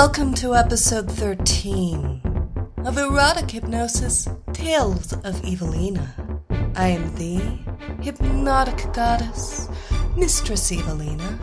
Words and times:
Welcome 0.00 0.32
to 0.34 0.54
episode 0.54 1.10
13 1.10 2.22
of 2.84 2.98
Erotic 2.98 3.50
Hypnosis 3.50 4.28
Tales 4.52 5.12
of 5.12 5.44
Evelina. 5.44 6.14
I 6.76 6.86
am 6.90 7.12
the 7.16 7.40
hypnotic 8.00 8.92
goddess, 8.92 9.68
Mistress 10.16 10.70
Evelina, 10.70 11.40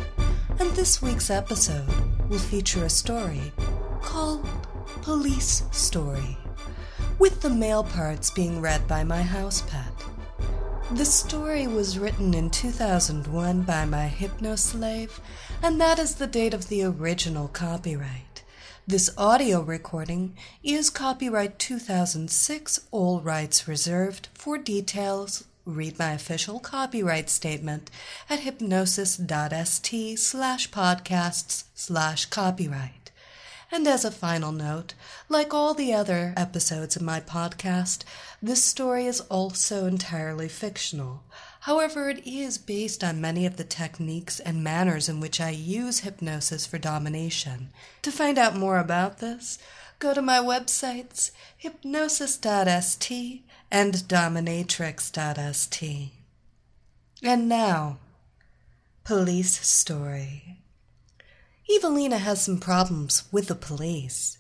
and 0.58 0.72
this 0.72 1.02
week's 1.02 1.30
episode 1.30 1.90
will 2.30 2.40
feature 2.40 2.86
a 2.86 2.90
story 2.90 3.52
called 4.02 4.48
Police 5.02 5.64
Story, 5.74 6.38
with 7.20 7.42
the 7.42 7.50
male 7.50 7.84
parts 7.84 8.32
being 8.32 8.62
read 8.62 8.88
by 8.88 9.04
my 9.04 9.22
house 9.22 9.64
pet. 9.64 9.92
The 10.92 11.04
story 11.04 11.68
was 11.68 12.00
written 12.00 12.34
in 12.34 12.50
2001 12.52 13.64
by 13.64 13.84
my 13.84 14.08
hypno 14.08 14.56
slave, 14.56 15.20
and 15.62 15.82
that 15.82 16.00
is 16.00 16.16
the 16.16 16.28
date 16.28 16.54
of 16.54 16.70
the 16.70 16.86
original 16.86 17.50
copyright. 17.50 18.25
This 18.88 19.10
audio 19.18 19.62
recording 19.62 20.38
is 20.64 20.92
copyright 20.92 21.58
2006, 21.58 22.82
all 22.92 23.20
rights 23.20 23.68
reserved. 23.68 24.28
For 24.36 24.60
details, 24.60 25.46
read 25.66 25.98
my 25.98 26.12
official 26.12 26.60
copyright 26.60 27.32
statement 27.32 27.90
at 28.30 28.42
hypnosis.st 28.42 30.20
slash 30.20 30.70
podcasts 30.70 31.64
slash 31.74 32.28
copyright. 32.28 33.05
And 33.72 33.88
as 33.88 34.06
a 34.06 34.12
final 34.12 34.52
note, 34.52 34.94
like 35.28 35.54
all 35.54 35.74
the 35.74 35.94
other 35.94 36.34
episodes 36.38 36.96
of 36.96 37.02
my 37.02 37.20
podcast, 37.20 38.04
this 38.42 38.64
story 38.64 39.06
is 39.06 39.22
also 39.22 39.86
entirely 39.86 40.48
fictional. 40.48 41.24
However, 41.62 42.10
it 42.10 42.26
is 42.28 42.60
based 42.60 43.04
on 43.04 43.20
many 43.20 43.46
of 43.46 43.58
the 43.58 43.64
techniques 43.64 44.40
and 44.40 44.64
manners 44.64 45.10
in 45.10 45.20
which 45.20 45.42
I 45.42 45.50
use 45.50 46.02
hypnosis 46.02 46.66
for 46.66 46.78
domination. 46.78 47.72
To 48.04 48.12
find 48.12 48.38
out 48.38 48.56
more 48.56 48.78
about 48.78 49.18
this, 49.18 49.58
go 49.98 50.14
to 50.14 50.22
my 50.22 50.38
websites 50.38 51.32
hypnosis.st 51.58 53.42
and 53.72 53.94
dominatrix.st. 53.96 56.12
And 57.24 57.50
now, 57.50 57.98
police 59.04 59.66
story. 59.66 60.60
Evelina 61.70 62.20
has 62.20 62.44
some 62.44 62.60
problems 62.60 63.24
with 63.32 63.48
the 63.48 63.56
police, 63.56 64.38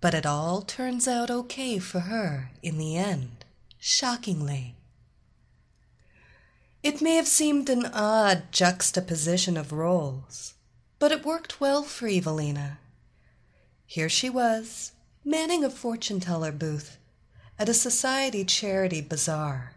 but 0.00 0.14
it 0.14 0.26
all 0.26 0.60
turns 0.60 1.08
out 1.08 1.30
okay 1.30 1.78
for 1.78 2.00
her 2.00 2.50
in 2.62 2.76
the 2.76 2.96
end, 2.96 3.44
shockingly. 3.78 4.74
It 6.82 7.00
may 7.00 7.16
have 7.16 7.26
seemed 7.26 7.70
an 7.70 7.86
odd 7.86 8.52
juxtaposition 8.52 9.56
of 9.56 9.72
roles, 9.72 10.54
but 10.98 11.12
it 11.12 11.24
worked 11.24 11.60
well 11.60 11.82
for 11.82 12.06
Evelina. 12.06 12.78
Here 13.86 14.08
she 14.08 14.28
was, 14.28 14.92
manning 15.24 15.64
a 15.64 15.70
fortune 15.70 16.20
teller 16.20 16.52
booth 16.52 16.98
at 17.58 17.68
a 17.68 17.74
society 17.74 18.44
charity 18.44 19.00
bazaar. 19.00 19.72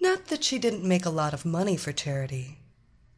Not 0.00 0.26
that 0.26 0.42
she 0.42 0.58
didn't 0.58 0.84
make 0.84 1.06
a 1.06 1.10
lot 1.10 1.32
of 1.32 1.44
money 1.44 1.76
for 1.76 1.92
charity. 1.92 2.58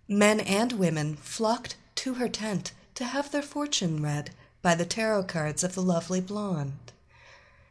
Men 0.06 0.40
and 0.40 0.72
women 0.72 1.16
flocked 1.16 1.76
to 1.96 2.14
her 2.14 2.28
tent 2.28 2.72
to 2.94 3.04
have 3.04 3.30
their 3.30 3.42
fortune 3.42 4.02
read 4.02 4.30
by 4.60 4.74
the 4.74 4.84
tarot 4.84 5.24
cards 5.24 5.64
of 5.64 5.74
the 5.74 5.82
lovely 5.82 6.20
blonde. 6.20 6.92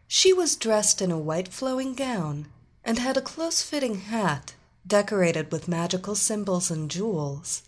She 0.08 0.34
was 0.34 0.56
dressed 0.56 1.02
in 1.02 1.12
a 1.12 1.18
white 1.18 1.48
flowing 1.48 1.94
gown 1.94 2.48
and 2.84 3.00
had 3.00 3.18
a 3.18 3.22
close 3.22 3.62
fitting 3.62 3.96
hat 3.96 4.56
decorated 4.86 5.52
with 5.52 5.68
magical 5.68 6.16
symbols 6.16 6.70
and 6.72 6.90
jewels 6.90 7.64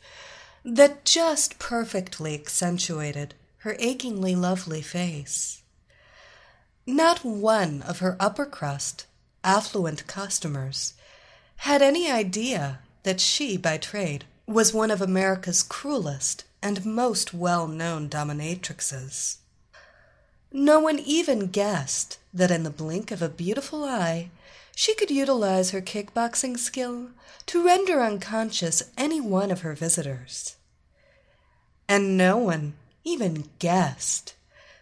that 0.66 1.06
just 1.06 1.59
perfectly 1.59 2.34
accentuated 2.34 3.34
her 3.59 3.75
achingly 3.80 4.36
lovely 4.36 4.81
face. 4.81 5.62
Not 6.86 7.24
one 7.24 7.81
of 7.84 8.00
her 8.00 8.18
upper 8.19 8.46
crust, 8.46 9.06
affluent 9.44 10.06
customers 10.08 10.94
had 11.58 11.81
any 11.81 12.12
idea 12.12 12.80
that 13.03 13.22
she, 13.22 13.56
by 13.56 13.78
trade, 13.78 14.25
was 14.46 14.74
one 14.74 14.92
of 14.92 15.02
America's 15.02 15.63
cruelest 15.63 16.44
and 16.63 16.85
most 16.85 17.34
well 17.34 17.68
known 17.68 18.07
dominatrixes. 18.09 19.38
No 20.50 20.79
one 20.79 20.97
even 20.97 21.47
guessed 21.47 22.18
that 22.34 22.51
in 22.51 22.63
the 22.63 22.69
blink 22.69 23.12
of 23.12 23.22
a 23.22 23.28
beautiful 23.28 23.84
eye, 23.84 24.29
she 24.74 24.96
could 24.96 25.12
utilize 25.12 25.72
her 25.72 25.81
kickboxing 25.81 26.57
skill 26.57 27.09
to 27.47 27.66
render 27.66 28.01
unconscious 28.01 28.81
any 28.97 29.19
one 29.19 29.51
of 29.51 29.62
her 29.62 29.74
visitors. 29.74 30.56
And 31.90 32.18
no 32.18 32.38
one 32.38 32.75
even 33.03 33.50
guessed 33.59 34.34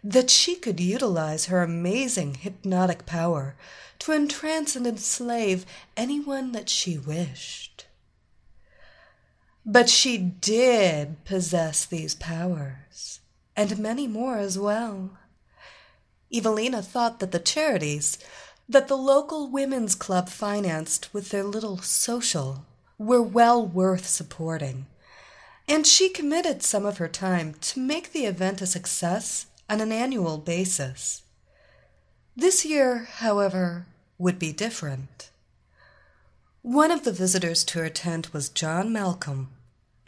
that 0.04 0.30
she 0.30 0.54
could 0.54 0.78
utilize 0.78 1.46
her 1.46 1.62
amazing 1.62 2.34
hypnotic 2.34 3.06
power 3.06 3.56
to 3.98 4.12
entrance 4.12 4.76
and 4.76 4.86
enslave 4.86 5.66
anyone 5.96 6.52
that 6.52 6.68
she 6.68 6.96
wished. 6.96 7.86
But 9.64 9.88
she 9.88 10.18
did 10.18 11.24
possess 11.24 11.84
these 11.84 12.14
powers, 12.14 13.20
and 13.56 13.78
many 13.78 14.08
more 14.08 14.38
as 14.38 14.58
well. 14.58 15.18
Evelina 16.32 16.82
thought 16.82 17.20
that 17.20 17.30
the 17.30 17.38
charities 17.38 18.18
that 18.68 18.88
the 18.88 18.96
local 18.96 19.50
women's 19.50 19.94
club 19.94 20.28
financed 20.28 21.12
with 21.12 21.28
their 21.28 21.44
little 21.44 21.78
social 21.78 22.64
were 22.98 23.22
well 23.22 23.64
worth 23.64 24.06
supporting, 24.06 24.86
and 25.68 25.86
she 25.86 26.08
committed 26.08 26.62
some 26.62 26.86
of 26.86 26.98
her 26.98 27.08
time 27.08 27.54
to 27.60 27.80
make 27.80 28.12
the 28.12 28.24
event 28.24 28.62
a 28.62 28.66
success 28.66 29.46
on 29.68 29.80
an 29.80 29.92
annual 29.92 30.38
basis. 30.38 31.22
This 32.34 32.64
year, 32.64 33.08
however, 33.18 33.86
would 34.18 34.38
be 34.38 34.52
different. 34.52 35.30
One 36.62 36.92
of 36.92 37.02
the 37.02 37.10
visitors 37.10 37.64
to 37.64 37.80
her 37.80 37.88
tent 37.88 38.32
was 38.32 38.48
John 38.48 38.92
Malcolm, 38.92 39.50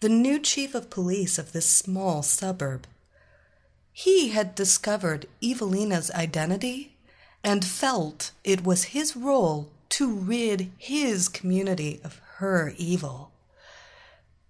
the 0.01 0.09
new 0.09 0.39
chief 0.39 0.73
of 0.77 0.89
police 0.89 1.37
of 1.37 1.51
this 1.51 1.69
small 1.69 2.23
suburb. 2.23 2.87
He 3.93 4.29
had 4.29 4.55
discovered 4.55 5.27
Evelina's 5.43 6.13
identity 6.13 6.97
and 7.43 7.65
felt 7.65 8.31
it 8.45 8.63
was 8.63 8.95
his 8.95 9.17
role 9.17 9.69
to 9.91 10.09
rid 10.09 10.71
his 10.79 11.29
community 11.29 12.01
of 12.05 12.21
her 12.37 12.73
evil. 12.77 13.33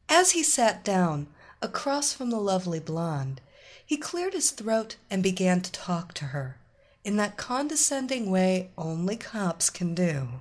As 0.06 0.32
he 0.32 0.42
sat 0.42 0.84
down 0.84 1.26
across 1.62 2.12
from 2.12 2.28
the 2.28 2.38
lovely 2.38 2.80
blonde, 2.80 3.40
he 3.84 3.96
cleared 3.96 4.34
his 4.34 4.50
throat 4.50 4.96
and 5.10 5.22
began 5.22 5.62
to 5.62 5.72
talk 5.72 6.12
to 6.14 6.26
her 6.26 6.58
in 7.02 7.16
that 7.16 7.38
condescending 7.38 8.30
way 8.30 8.68
only 8.76 9.16
cops 9.16 9.70
can 9.70 9.94
do. 9.94 10.40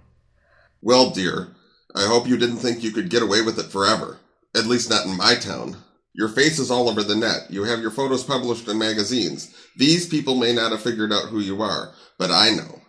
Well, 0.84 1.12
dear, 1.12 1.56
I 1.96 2.08
hope 2.08 2.28
you 2.28 2.36
didn't 2.36 2.58
think 2.58 2.84
you 2.84 2.92
could 2.92 3.10
get 3.10 3.24
away 3.24 3.42
with 3.42 3.58
it 3.58 3.72
forever. 3.72 4.20
At 4.54 4.66
least 4.66 4.90
not 4.90 5.06
in 5.06 5.16
my 5.16 5.36
town. 5.36 5.78
Your 6.14 6.28
face 6.28 6.60
is 6.60 6.70
all 6.70 6.90
over 6.90 7.02
the 7.02 7.16
net. 7.16 7.48
You 7.50 7.64
have 7.64 7.80
your 7.80 7.90
photos 7.90 8.26
published 8.26 8.68
in 8.68 8.78
magazines. 8.78 9.56
These 9.78 10.10
people 10.10 10.36
may 10.36 10.52
not 10.54 10.72
have 10.72 10.82
figured 10.82 11.14
out 11.14 11.30
who 11.30 11.40
you 11.40 11.62
are, 11.62 11.94
but 12.20 12.32
I 12.32 12.50
know. 12.50 12.82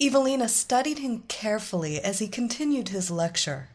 Evelina 0.00 0.48
studied 0.48 1.00
him 1.00 1.24
carefully 1.28 2.00
as 2.00 2.18
he 2.18 2.28
continued 2.28 2.88
his 2.88 3.10
lecture. 3.10 3.68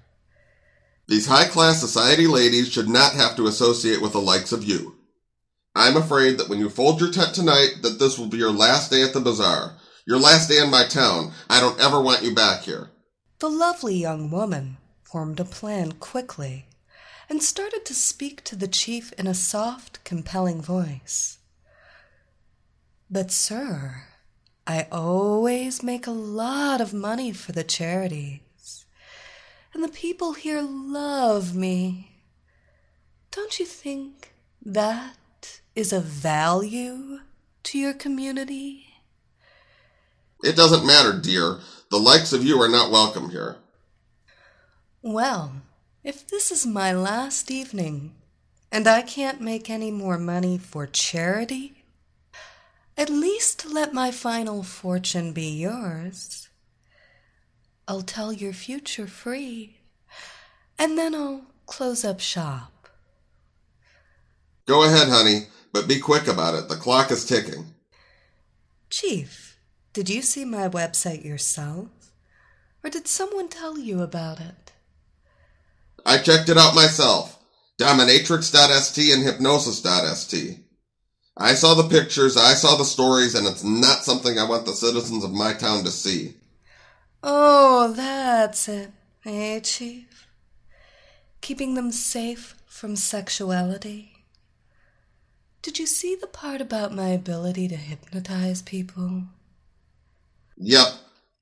These 1.08 1.28
high 1.28 1.48
class 1.48 1.80
society 1.80 2.26
ladies 2.26 2.70
should 2.70 2.90
not 2.90 3.14
have 3.14 3.36
to 3.36 3.46
associate 3.46 4.02
with 4.02 4.14
the 4.14 4.20
likes 4.20 4.52
of 4.52 4.64
you. 4.64 4.96
I'm 5.76 5.96
afraid 5.96 6.40
that 6.40 6.50
when 6.50 6.58
you 6.58 6.70
fold 6.70 7.00
your 7.00 7.12
tent 7.12 7.36
tonight, 7.36 7.76
that 7.84 8.00
this 8.00 8.18
will 8.18 8.28
be 8.28 8.38
your 8.38 8.52
last 8.52 8.90
day 8.90 9.04
at 9.04 9.14
the 9.14 9.22
bazaar. 9.22 9.78
Your 10.08 10.18
last 10.18 10.50
day 10.50 10.58
in 10.58 10.72
my 10.72 10.86
town. 10.88 11.34
I 11.52 11.62
don't 11.62 11.80
ever 11.80 12.02
want 12.02 12.24
you 12.24 12.34
back 12.34 12.64
here. 12.64 12.90
The 13.40 13.50
lovely 13.52 13.96
young 13.96 14.32
woman 14.32 14.78
formed 15.04 15.40
a 15.40 15.46
plan 15.46 15.92
quickly 15.94 16.66
and 17.30 17.44
started 17.44 17.86
to 17.86 17.94
speak 17.94 18.44
to 18.46 18.56
the 18.56 18.68
chief 18.68 19.14
in 19.14 19.28
a 19.28 19.36
soft, 19.36 20.04
compelling 20.04 20.60
voice. 20.60 21.38
But, 23.12 23.32
sir, 23.32 24.06
I 24.66 24.88
always 24.92 25.84
make 25.84 26.08
a 26.08 26.12
lot 26.12 26.82
of 26.82 26.96
money 26.96 27.32
for 27.32 27.52
the 27.52 27.64
charities. 27.64 28.86
and 29.72 29.84
the 29.84 29.90
people 29.90 30.34
here 30.34 30.62
love 30.64 31.56
me. 31.56 32.24
Don't 33.30 33.60
you 33.60 33.66
think 33.68 34.34
that 34.66 35.62
is 35.76 35.94
a 35.94 36.00
value 36.00 37.20
to 37.64 37.78
your 37.78 37.94
community? 37.94 38.87
It 40.44 40.56
doesn't 40.56 40.86
matter, 40.86 41.18
dear. 41.20 41.60
The 41.90 41.98
likes 41.98 42.34
of 42.34 42.44
you 42.44 42.62
are 42.62 42.70
not 42.70 42.92
welcome 42.92 43.30
here. 43.30 43.58
Well, 45.02 45.54
if 46.04 46.28
this 46.28 46.52
is 46.52 46.66
my 46.66 46.92
last 46.92 47.50
evening 47.50 48.14
and 48.72 48.88
I 48.88 49.02
can't 49.02 49.42
make 49.42 49.70
any 49.70 49.92
more 49.92 50.18
money 50.18 50.58
for 50.58 50.86
charity, 50.86 51.86
at 52.98 53.10
least 53.10 53.66
let 53.72 53.94
my 53.94 54.12
final 54.12 54.64
fortune 54.64 55.32
be 55.32 55.50
yours. 55.50 56.50
I'll 57.88 58.02
tell 58.02 58.34
your 58.34 58.54
future 58.54 59.08
free, 59.08 59.78
and 60.78 60.98
then 60.98 61.16
I'll 61.16 61.46
close 61.68 62.04
up 62.04 62.20
shop. 62.20 62.90
Go 64.66 64.84
ahead, 64.84 65.08
honey, 65.08 65.44
but 65.72 65.88
be 65.88 66.00
quick 66.00 66.28
about 66.28 66.56
it. 66.56 66.68
The 66.68 66.76
clock 66.76 67.12
is 67.12 67.24
ticking. 67.24 67.74
Chief, 68.90 69.47
did 69.98 70.10
you 70.12 70.22
see 70.22 70.46
my 70.46 70.70
website 70.70 71.26
yourself? 71.26 71.88
Or 72.84 72.90
did 72.92 73.08
someone 73.08 73.50
tell 73.50 73.80
you 73.80 74.04
about 74.04 74.40
it? 74.40 74.72
I 76.06 76.20
checked 76.20 76.50
it 76.50 76.58
out 76.58 76.76
myself. 76.76 77.44
Dominatrix.st 77.80 79.12
and 79.12 79.24
Hypnosis.st. 79.24 80.60
I 81.36 81.56
saw 81.56 81.74
the 81.74 81.90
pictures, 81.90 82.38
I 82.38 82.54
saw 82.54 82.76
the 82.76 82.86
stories, 82.86 83.34
and 83.34 83.48
it's 83.48 83.64
not 83.64 84.04
something 84.04 84.38
I 84.38 84.48
want 84.48 84.68
the 84.68 84.74
citizens 84.74 85.24
of 85.24 85.34
my 85.34 85.54
town 85.54 85.84
to 85.84 85.90
see. 85.90 86.36
Oh, 87.24 87.92
that's 87.92 88.70
it, 88.70 88.92
eh, 89.26 89.62
Chief? 89.62 90.28
Keeping 91.42 91.74
them 91.74 91.92
safe 91.92 92.54
from 92.68 92.96
sexuality. 92.96 94.14
Did 95.64 95.80
you 95.80 95.88
see 95.88 96.14
the 96.14 96.28
part 96.28 96.62
about 96.62 96.94
my 96.94 97.08
ability 97.08 97.68
to 97.70 97.76
hypnotize 97.76 98.62
people? 98.62 99.24
Yep, 100.58 100.88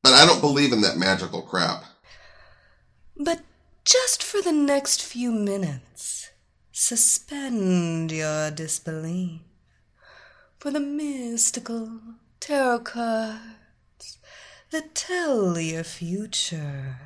but 0.03 0.13
I 0.13 0.25
don't 0.25 0.41
believe 0.41 0.73
in 0.73 0.81
that 0.81 0.97
magical 0.97 1.41
crap. 1.41 1.83
But 3.17 3.41
just 3.85 4.21
for 4.21 4.41
the 4.41 4.51
next 4.51 5.01
few 5.01 5.31
minutes, 5.31 6.29
suspend 6.71 8.11
your 8.11 8.51
disbelief. 8.51 9.41
For 10.59 10.71
the 10.71 10.79
mystical 10.79 11.99
tarot 12.39 12.79
cards 12.79 14.17
that 14.71 14.95
tell 14.95 15.57
your 15.59 15.83
future 15.83 16.97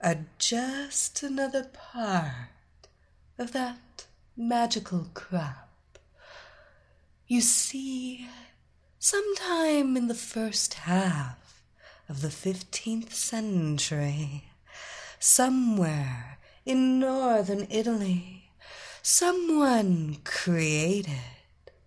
are 0.00 0.26
just 0.38 1.22
another 1.22 1.64
part 1.64 2.48
of 3.38 3.52
that 3.52 4.06
magical 4.36 5.08
crap. 5.14 5.68
You 7.28 7.40
see, 7.40 8.26
sometime 9.04 9.96
in 9.96 10.06
the 10.06 10.14
first 10.14 10.74
half 10.74 11.64
of 12.08 12.22
the 12.22 12.28
15th 12.28 13.12
century, 13.12 14.44
somewhere 15.18 16.38
in 16.64 17.00
northern 17.00 17.66
Italy, 17.68 18.44
someone 19.02 20.18
created 20.22 21.34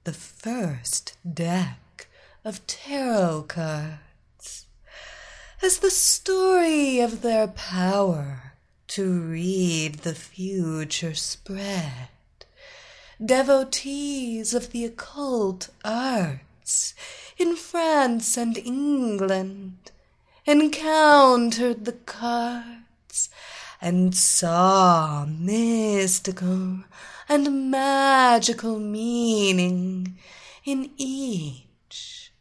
the 0.04 0.12
first 0.12 1.16
deck 1.34 2.10
of 2.44 2.68
tarot 2.68 3.46
cards 3.48 4.66
as 5.62 5.78
the 5.78 5.92
story 5.92 7.00
of 7.00 7.22
their 7.22 7.48
power 7.48 8.52
to 8.88 9.22
read 9.22 10.00
the 10.00 10.16
future 10.16 11.16
spread. 11.16 12.10
Devotees 13.26 14.54
of 14.54 14.74
the 14.74 14.84
occult 14.84 15.70
in 17.38 17.56
France 17.56 18.38
and 18.38 18.58
England 18.58 19.92
encountered 20.46 21.86
the 21.86 21.94
cards 21.94 23.30
and 23.82 24.16
saw 24.16 25.26
mystical 25.28 26.84
and 27.30 27.70
magical 27.70 28.80
meaning 28.80 30.18
in 30.64 30.90
each 30.98 32.32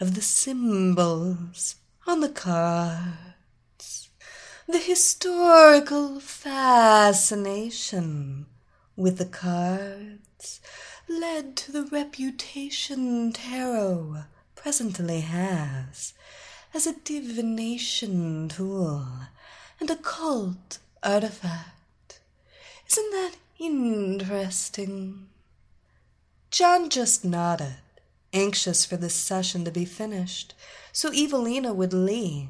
of 0.00 0.14
the 0.14 0.22
symbols 0.22 1.76
on 2.06 2.20
the 2.20 2.28
cards. 2.28 4.08
The 4.66 4.78
historical 4.78 6.20
fascination 6.20 6.86
with 8.96 9.18
the 9.18 9.26
cards 9.26 10.60
led 11.08 11.56
to 11.56 11.72
the 11.72 11.84
reputation 11.84 13.32
tarot 13.32 14.24
presently 14.54 15.20
has 15.20 16.14
as 16.72 16.86
a 16.86 16.94
divination 17.04 18.48
tool 18.48 19.06
and 19.78 19.90
occult 19.90 20.78
artifact. 21.02 22.20
Isn't 22.90 23.10
that 23.10 23.32
interesting? 23.58 25.28
John 26.50 26.88
just 26.88 27.24
nodded, 27.24 27.76
anxious 28.32 28.86
for 28.86 28.96
this 28.96 29.14
session 29.14 29.64
to 29.64 29.70
be 29.70 29.84
finished, 29.84 30.54
so 30.92 31.12
Evelina 31.12 31.74
would 31.74 31.92
leave. 31.92 32.48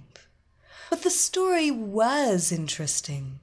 But 0.90 1.02
the 1.02 1.10
story 1.10 1.70
was 1.70 2.52
interesting, 2.52 3.40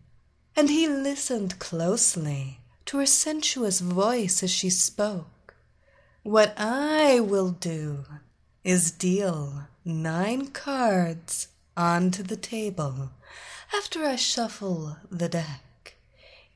and 0.56 0.70
he 0.70 0.88
listened 0.88 1.60
closely 1.60 2.61
to 2.92 2.98
her 2.98 3.06
sensuous 3.06 3.80
voice 3.80 4.44
as 4.44 4.52
she 4.52 4.70
spoke. 4.70 5.56
What 6.24 6.54
I 6.58 7.22
will 7.22 7.52
do 7.52 8.04
is 8.66 8.92
deal 8.92 9.70
nine 9.86 10.48
cards 10.48 11.48
onto 11.78 12.22
the 12.22 12.36
table 12.36 13.12
after 13.74 14.04
I 14.04 14.18
shuffle 14.18 14.98
the 15.10 15.30
deck. 15.30 15.96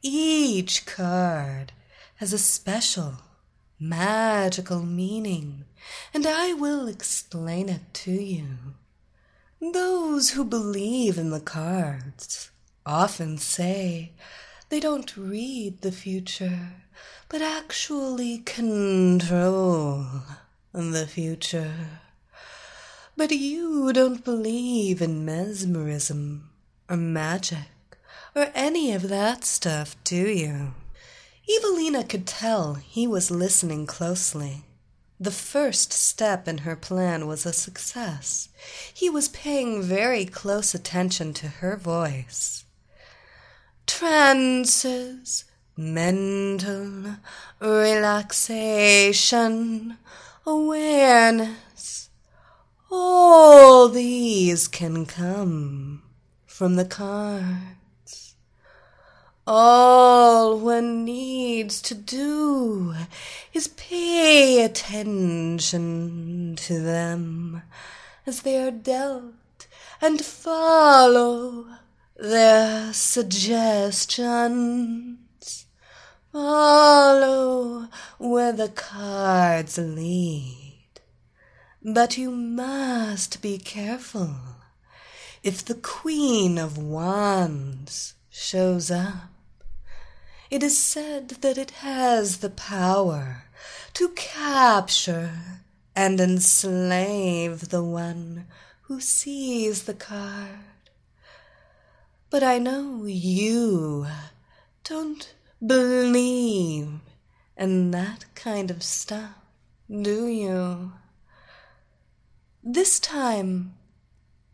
Each 0.02 0.86
card 0.86 1.72
has 2.18 2.34
a 2.34 2.38
special 2.38 3.14
magical 3.80 4.82
meaning, 4.82 5.64
and 6.14 6.28
I 6.28 6.52
will 6.52 6.90
explain 6.90 7.70
it 7.70 7.94
to 7.94 8.12
you. 8.12 8.58
Those 9.62 10.32
who 10.32 10.44
believe 10.44 11.18
in 11.18 11.30
the 11.30 11.40
cards 11.40 12.52
often 12.86 13.38
say 13.38 14.12
they 14.70 14.80
don't 14.80 15.16
read 15.16 15.82
the 15.82 15.92
future, 15.92 16.74
but 17.30 17.42
actually 17.42 18.40
control 18.40 20.06
the 20.74 21.08
future. 21.08 22.02
But 23.18 23.32
you 23.32 23.94
don't 23.94 24.26
believe 24.26 25.02
in 25.02 25.24
mesmerism 25.24 26.50
or 26.90 26.98
magic 26.98 27.98
or 28.36 28.52
any 28.54 28.92
of 28.92 29.08
that 29.10 29.46
stuff, 29.46 29.96
do 30.04 30.28
you? 30.28 30.74
Evelina 31.48 32.04
could 32.04 32.28
tell 32.28 32.74
he 32.74 33.08
was 33.08 33.32
listening 33.32 33.86
closely. 33.86 34.66
The 35.18 35.32
first 35.32 35.94
step 35.94 36.46
in 36.46 36.60
her 36.60 36.76
plan 36.76 37.26
was 37.28 37.46
a 37.46 37.54
success. 37.54 38.50
He 38.94 39.10
was 39.10 39.30
paying 39.30 39.82
very 39.82 40.26
close 40.26 40.76
attention 40.76 41.34
to 41.36 41.48
her 41.48 41.78
voice. 41.78 42.65
Trances, 43.88 45.46
mental 45.78 47.16
relaxation, 47.60 49.98
awareness, 50.46 52.10
all 52.92 53.90
these 53.90 54.68
can 54.68 55.06
come 55.06 56.04
from 56.46 56.76
the 56.76 56.86
cards. 56.86 57.76
All 59.48 60.60
one 60.60 61.06
needs 61.06 61.80
to 61.84 61.94
do 61.94 62.96
is 63.54 63.68
pay 63.68 64.64
attention 64.64 66.56
to 66.56 66.80
them 66.80 67.62
as 68.26 68.42
they 68.42 68.58
are 68.58 68.72
dealt 68.72 69.68
and 70.02 70.26
follow 70.26 71.68
their 72.16 72.94
suggestions. 72.94 73.66
Follow 76.32 77.88
where 78.18 78.52
the 78.52 78.70
cards 78.70 79.78
lead. 79.78 81.02
But 81.84 82.18
you 82.18 82.32
must 82.32 83.42
be 83.42 83.58
careful. 83.58 84.36
If 85.44 85.64
the 85.64 85.76
Queen 85.76 86.58
of 86.58 86.78
Wands 86.78 88.16
shows 88.30 88.90
up, 88.90 89.30
it 90.50 90.64
is 90.64 90.78
said 90.78 91.30
that 91.30 91.58
it 91.58 91.72
has 91.72 92.38
the 92.38 92.50
power 92.50 93.44
to 93.94 94.10
capture 94.10 95.32
and 95.96 96.20
enslave 96.20 97.70
the 97.70 97.84
one 97.84 98.48
who 98.84 99.00
sees 99.00 99.84
the 99.84 99.94
card. 99.94 100.75
But 102.36 102.44
I 102.44 102.58
know 102.58 103.06
you 103.06 104.08
don't 104.84 105.34
believe 105.66 107.00
in 107.56 107.92
that 107.92 108.26
kind 108.36 108.70
of 108.70 108.84
stuff, 108.84 109.38
do 109.90 110.28
you? 110.28 110.92
This 112.62 113.00
time, 113.00 113.76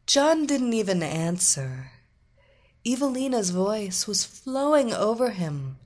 John 0.05 0.45
didn't 0.45 0.73
even 0.73 1.01
answer. 1.01 1.89
Evelina's 2.85 3.50
voice 3.50 4.05
was 4.05 4.25
flowing 4.25 4.93
over 4.93 5.31
him 5.31 5.79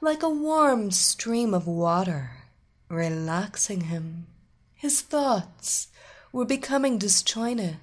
like 0.00 0.24
a 0.24 0.28
warm 0.28 0.90
stream 0.90 1.54
of 1.54 1.68
water, 1.68 2.42
relaxing 2.88 3.82
him. 3.82 4.26
His 4.74 5.00
thoughts 5.00 5.86
were 6.32 6.44
becoming 6.44 6.98
disjointed. 6.98 7.76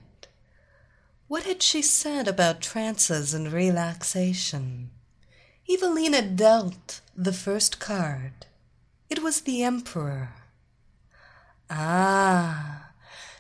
What 1.34 1.46
had 1.46 1.64
she 1.64 1.82
said 1.82 2.28
about 2.28 2.62
trances 2.62 3.34
and 3.34 3.52
relaxation? 3.52 4.92
Evelina 5.68 6.22
dealt 6.22 7.02
the 7.18 7.34
first 7.34 7.80
card. 7.80 8.46
It 9.10 9.24
was 9.24 9.42
the 9.42 9.64
Emperor. 9.64 10.30
Ah, 11.72 12.92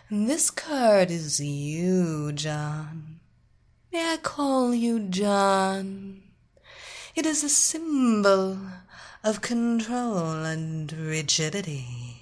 this 0.10 0.50
card 0.50 1.12
is 1.12 1.40
you, 1.40 2.32
John. 2.32 3.20
May 3.92 4.14
I 4.14 4.18
call 4.18 4.74
you 4.74 5.00
John? 5.00 6.24
It 7.14 7.28
is 7.28 7.44
a 7.44 7.48
symbol 7.48 8.58
of 9.24 9.42
control 9.42 10.44
and 10.44 10.92
rigidity. 10.92 12.12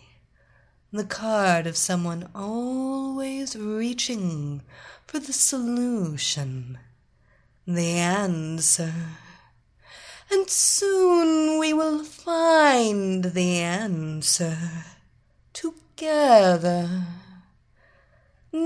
The 0.94 1.06
card 1.06 1.68
of 1.68 1.78
someone 1.78 2.28
always 2.36 3.56
reaching 3.56 4.62
for 5.08 5.20
the 5.20 5.32
solution, 5.32 6.80
the 7.66 7.94
answer. 7.94 8.94
And 10.30 10.50
soon 10.50 11.60
we 11.60 11.72
will 11.72 12.04
find 12.04 13.24
the 13.24 13.60
answer 13.60 14.58
together. 15.54 17.06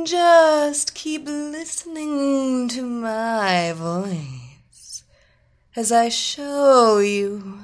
Just 0.04 0.96
keep 0.96 1.28
listening 1.28 2.68
to 2.70 2.82
my 2.82 3.72
voice 3.74 5.04
as 5.76 5.92
I 5.92 6.10
show 6.10 6.98
you 6.98 7.60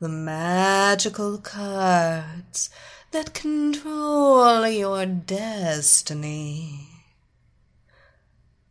the 0.00 0.08
magical 0.08 1.38
cards 1.38 2.68
that 3.12 3.34
control 3.34 4.66
your 4.66 5.04
destiny. 5.04 6.88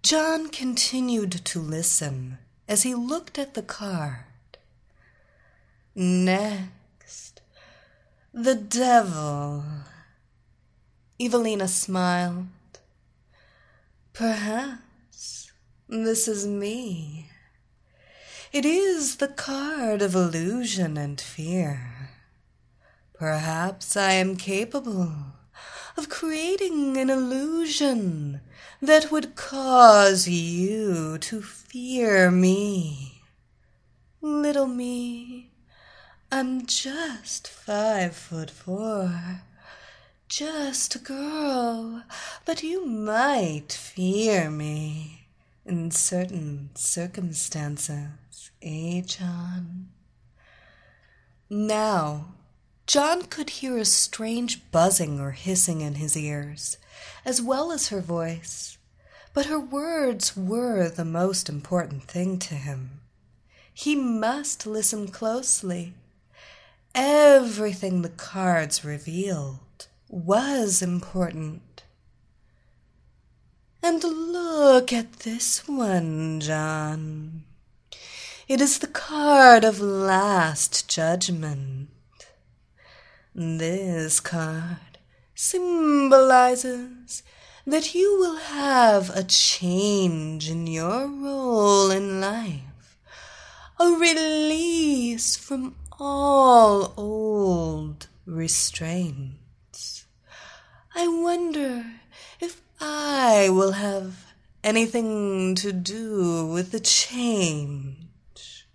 John 0.02 0.50
continued 0.50 1.46
to 1.46 1.60
listen 1.60 2.40
as 2.68 2.84
he 2.84 2.96
looked 2.96 3.38
at 3.38 3.54
the 3.54 3.62
card. 3.62 4.26
Next, 5.94 7.42
the 8.34 8.56
devil. 8.56 9.64
Evelina 11.20 11.68
smiled. 11.68 12.48
Perhaps 14.14 15.52
this 15.88 16.28
is 16.28 16.48
me. 16.48 17.30
It 18.52 18.66
is 18.66 19.18
the 19.18 19.28
card 19.28 20.02
of 20.02 20.16
illusion 20.16 20.98
and 20.98 21.22
fear. 21.22 21.91
Perhaps 23.22 23.96
I 23.96 24.14
am 24.14 24.36
capable 24.36 25.14
of 25.96 26.10
creating 26.10 26.98
an 26.98 27.12
illusion 27.12 28.42
that 28.82 29.12
would 29.12 29.36
cause 29.36 30.28
you 30.28 31.20
to 31.20 31.44
fear 31.44 32.32
me. 32.32 33.22
Little 34.22 34.66
me, 34.66 35.52
I'm 36.32 36.66
just 36.66 37.48
five 37.48 38.16
foot 38.16 38.50
four, 38.50 39.44
just 40.28 40.96
a 40.96 41.00
girl, 41.00 42.02
but 42.44 42.64
you 42.64 42.88
might 42.88 43.72
fear 43.72 44.50
me 44.50 45.28
in 45.64 45.92
certain 45.92 46.72
circumstances, 46.74 48.50
John? 49.06 49.90
Now, 51.52 52.26
John 52.92 53.22
could 53.22 53.52
hear 53.52 53.78
a 53.78 53.86
strange 53.86 54.70
buzzing 54.70 55.18
or 55.18 55.32
hissing 55.32 55.80
in 55.80 55.96
his 55.96 56.18
ears, 56.18 56.76
as 57.24 57.42
well 57.42 57.72
as 57.72 57.88
her 57.88 58.02
voice, 58.02 58.78
but 59.34 59.46
her 59.46 59.62
words 59.62 60.36
were 60.36 60.90
the 60.90 61.06
most 61.06 61.48
important 61.48 62.04
thing 62.04 62.38
to 62.40 62.56
him. 62.56 63.00
He 63.74 63.96
must 63.96 64.68
listen 64.68 65.08
closely. 65.08 65.94
Everything 66.94 68.02
the 68.02 68.10
cards 68.10 68.84
revealed 68.84 69.88
was 70.10 70.82
important. 70.82 71.84
And 73.82 74.04
look 74.04 74.92
at 74.92 75.20
this 75.20 75.66
one, 75.66 76.42
John. 76.42 77.46
It 78.50 78.60
is 78.60 78.80
the 78.80 78.88
card 78.88 79.64
of 79.64 79.80
last 79.80 80.90
judgment. 80.90 81.88
This 83.34 84.20
card 84.20 84.98
symbolizes 85.34 87.24
that 87.66 87.96
you 87.96 88.20
will 88.20 88.36
have 88.36 89.10
a 89.16 89.24
change 89.24 90.50
in 90.50 90.68
your 90.68 91.08
role 91.08 91.92
in 91.92 92.20
life, 92.20 92.98
a 93.80 93.86
release 93.86 95.38
from 95.38 95.76
all 95.98 96.94
old 96.98 98.08
restraints. 98.26 100.06
I 100.94 101.08
wonder 101.08 101.86
if 102.42 102.62
I 102.82 103.48
will 103.50 103.72
have 103.72 104.34
anything 104.62 105.56
to 105.56 105.72
do 105.72 106.48
with 106.48 106.72
the 106.72 106.82
change. 106.82 108.68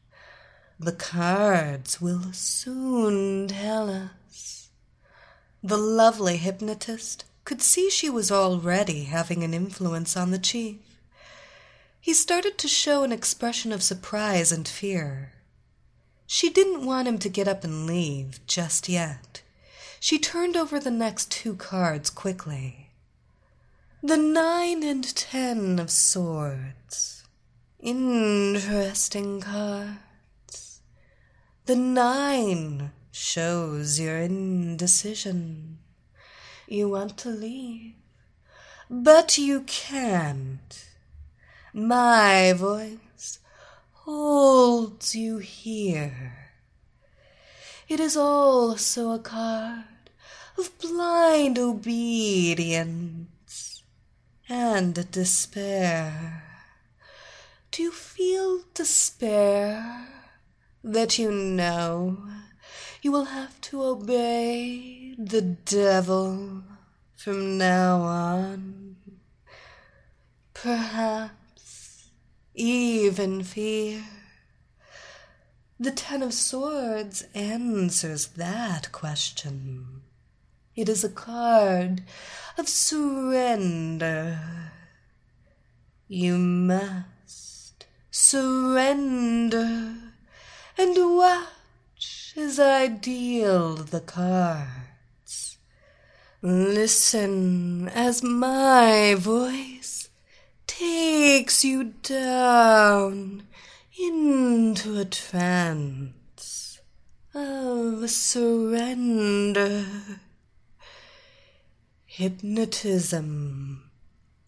The 0.81 0.93
cards 0.93 2.01
will 2.01 2.33
soon 2.33 3.49
tell 3.49 3.91
us. 3.91 4.26
The 5.67 5.77
lovely 5.77 6.37
hypnotist 6.37 7.25
could 7.45 7.61
see 7.61 7.91
she 7.91 8.09
was 8.09 8.31
already 8.31 9.03
having 9.07 9.43
an 9.43 9.53
influence 9.53 10.17
on 10.17 10.31
the 10.31 10.39
chief. 10.39 10.77
He 12.01 12.15
started 12.15 12.57
to 12.59 12.69
show 12.69 13.03
an 13.03 13.11
expression 13.11 13.73
of 13.73 13.83
surprise 13.83 14.53
and 14.53 14.69
fear. 14.69 15.33
She 16.25 16.51
didn't 16.51 16.87
want 16.87 17.09
him 17.09 17.19
to 17.19 17.29
get 17.29 17.49
up 17.49 17.65
and 17.65 17.85
leave 17.85 18.39
just 18.47 18.89
yet. 18.89 19.43
She 19.99 20.21
turned 20.21 20.57
over 20.57 20.79
the 20.79 20.93
next 20.93 21.33
two 21.33 21.57
cards 21.57 22.11
quickly. 22.11 22.91
The 24.05 24.17
nine 24.17 24.85
and 24.85 25.17
ten 25.17 25.81
of 25.81 25.91
swords. 25.91 27.25
Interesting 27.81 29.41
cards. 29.41 30.81
The 31.65 31.75
nine 31.75 32.93
shows 33.17 33.99
your 33.99 34.19
indecision. 34.19 35.79
You 36.69 36.91
want 36.91 37.17
to 37.19 37.31
leave, 37.31 37.95
but 38.91 39.39
you 39.39 39.63
can't. 39.63 40.87
My 41.73 42.53
voice 42.53 43.39
holds 43.93 45.17
you 45.17 45.39
here. 45.39 46.51
It 47.89 48.01
is 48.01 48.19
also 48.19 49.13
a 49.13 49.19
card 49.19 50.11
of 50.59 50.79
blind 50.79 51.59
obedience 51.59 53.03
and 54.47 55.11
despair. 55.11 56.43
Do 57.71 57.83
you 57.83 57.93
feel 57.93 58.61
despair 58.75 60.07
that 60.85 61.19
you 61.19 61.33
know 61.33 62.19
you 63.07 63.13
will 63.13 63.27
have 63.27 63.61
to 63.61 63.81
obey 63.85 65.15
the 65.17 65.41
devil 65.41 66.65
from 67.15 67.57
now 67.57 68.01
on? 68.01 68.97
Perhaps 70.53 72.11
even 72.53 73.45
fear. 73.45 74.03
The 75.79 75.93
Ten 75.93 76.21
of 76.21 76.35
Swords 76.35 77.23
answers 77.33 78.27
that 78.27 78.91
question. 78.91 80.03
It 80.75 80.89
is 80.89 81.05
a 81.05 81.09
card 81.09 82.03
of 82.59 82.69
surrender. 82.69 84.41
You 86.09 86.39
must 86.39 87.87
surrender 88.11 89.95
and 90.77 91.17
watch 91.17 91.56
as 92.37 92.61
I 92.61 92.87
deal 92.89 93.77
the 93.77 94.01
cards. 94.01 95.57
Listen 96.43 97.89
as 97.89 98.23
my 98.23 99.15
voice 99.19 100.11
takes 100.67 101.65
you 101.65 101.95
down 102.03 103.45
into 103.99 104.99
a 104.99 105.07
trance 105.07 106.81
of 107.35 108.11
surrender. 108.11 109.87
Hypnotism 112.05 113.91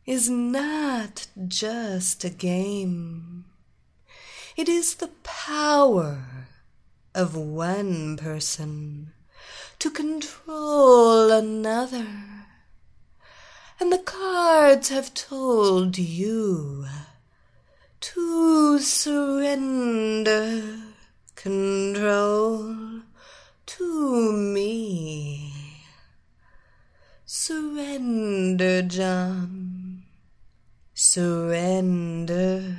is 0.04 0.28
not 0.28 1.26
just 1.46 2.22
a 2.24 2.30
game. 2.30 3.46
It 4.56 4.68
is 4.68 4.96
the 4.96 5.10
power 5.22 6.37
of 7.18 7.34
one 7.34 8.16
person 8.16 9.12
to 9.80 9.90
control 9.90 11.32
another. 11.32 12.06
And 13.80 13.92
the 13.92 13.98
cards 13.98 14.90
have 14.90 15.12
told 15.14 15.98
you 15.98 16.86
to 18.00 18.78
surrender 18.78 20.76
control 21.34 22.76
to 23.66 24.32
me. 24.32 25.52
Surrender, 27.26 28.82
John. 28.82 30.04
Surrender. 30.94 32.74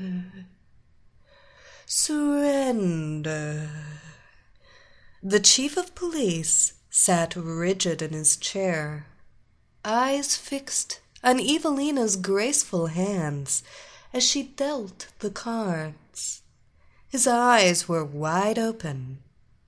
Surrender. 1.86 3.70
The 5.22 5.42
chief 5.42 5.76
of 5.76 5.96
police 5.96 6.76
sat 6.90 7.36
rigid 7.36 8.02
in 8.02 8.14
his 8.14 8.38
chair, 8.38 9.08
eyes 9.84 10.38
fixed 10.38 11.02
on 11.22 11.42
Evelina's 11.42 12.16
graceful 12.16 12.88
hands 12.88 13.62
as 14.14 14.24
she 14.24 14.44
dealt 14.44 15.08
the 15.20 15.30
cards. 15.30 16.42
His 17.10 17.28
eyes 17.28 17.90
were 17.90 18.06
wide 18.06 18.58
open, 18.58 19.20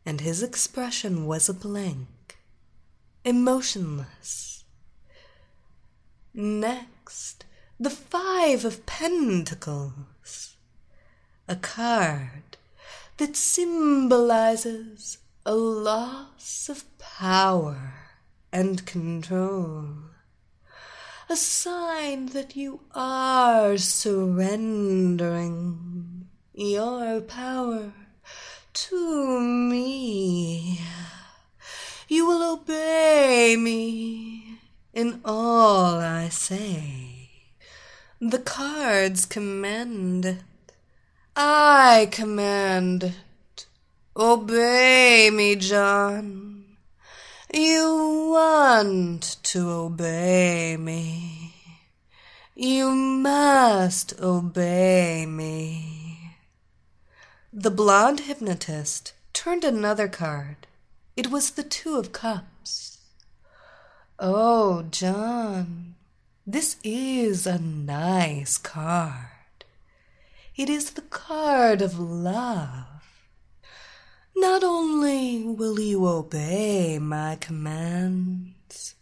and 0.06 0.22
his 0.22 0.42
expression 0.42 1.26
was 1.26 1.50
a 1.50 1.54
blank, 1.54 2.38
emotionless. 3.26 4.64
Next, 6.34 7.44
the 7.78 7.90
Five 7.90 8.64
of 8.64 8.86
Pentacles, 8.86 10.56
a 11.50 11.58
card 11.58 12.56
that 13.18 13.36
symbolizes 13.36 15.18
a 15.46 15.56
loss 15.56 16.70
of 16.70 16.86
power 17.00 17.94
and 18.52 18.86
control 18.86 20.12
a 21.32 21.36
sign 21.36 22.26
that 22.28 22.56
you 22.58 22.82
are 22.94 23.78
surrendering 23.78 25.18
your 26.54 27.22
power 27.22 27.94
to 28.74 29.40
me. 29.40 30.82
You 32.10 32.28
will 32.28 32.56
obey 32.56 33.56
me 33.58 34.60
in 34.94 35.22
all 35.24 36.02
I 36.02 36.28
say. 36.28 37.30
The 38.20 38.40
cards 38.40 39.26
command. 39.26 40.44
I 41.34 42.10
command. 42.12 43.14
Oh, 44.14 44.34
obey 44.34 45.30
me, 45.32 45.56
John. 45.56 46.66
You 47.54 48.30
want 48.32 49.38
to 49.44 49.70
obey 49.70 50.76
me. 50.78 51.54
You 52.54 52.92
must 52.92 54.20
obey 54.20 55.26
me. 55.26 56.36
The 57.54 57.72
blonde 57.72 58.22
hypnotist 58.22 59.14
turned 59.32 59.64
another 59.64 60.10
card. 60.10 60.68
It 61.16 61.32
was 61.32 61.52
the 61.52 61.64
Two 61.64 61.96
of 61.96 62.12
Cups. 62.12 62.98
Oh, 64.20 64.84
John, 64.92 65.96
this 66.46 66.76
is 66.84 67.48
a 67.48 67.60
nice 67.60 68.58
card. 68.58 69.66
It 70.58 70.70
is 70.70 70.92
the 70.92 71.02
card 71.02 71.82
of 71.82 71.98
love. 71.98 72.91
Not 74.62 74.68
only 74.68 75.44
will 75.44 75.80
you 75.80 76.06
obey 76.06 77.00
my 77.00 77.36
commands, 77.38 78.94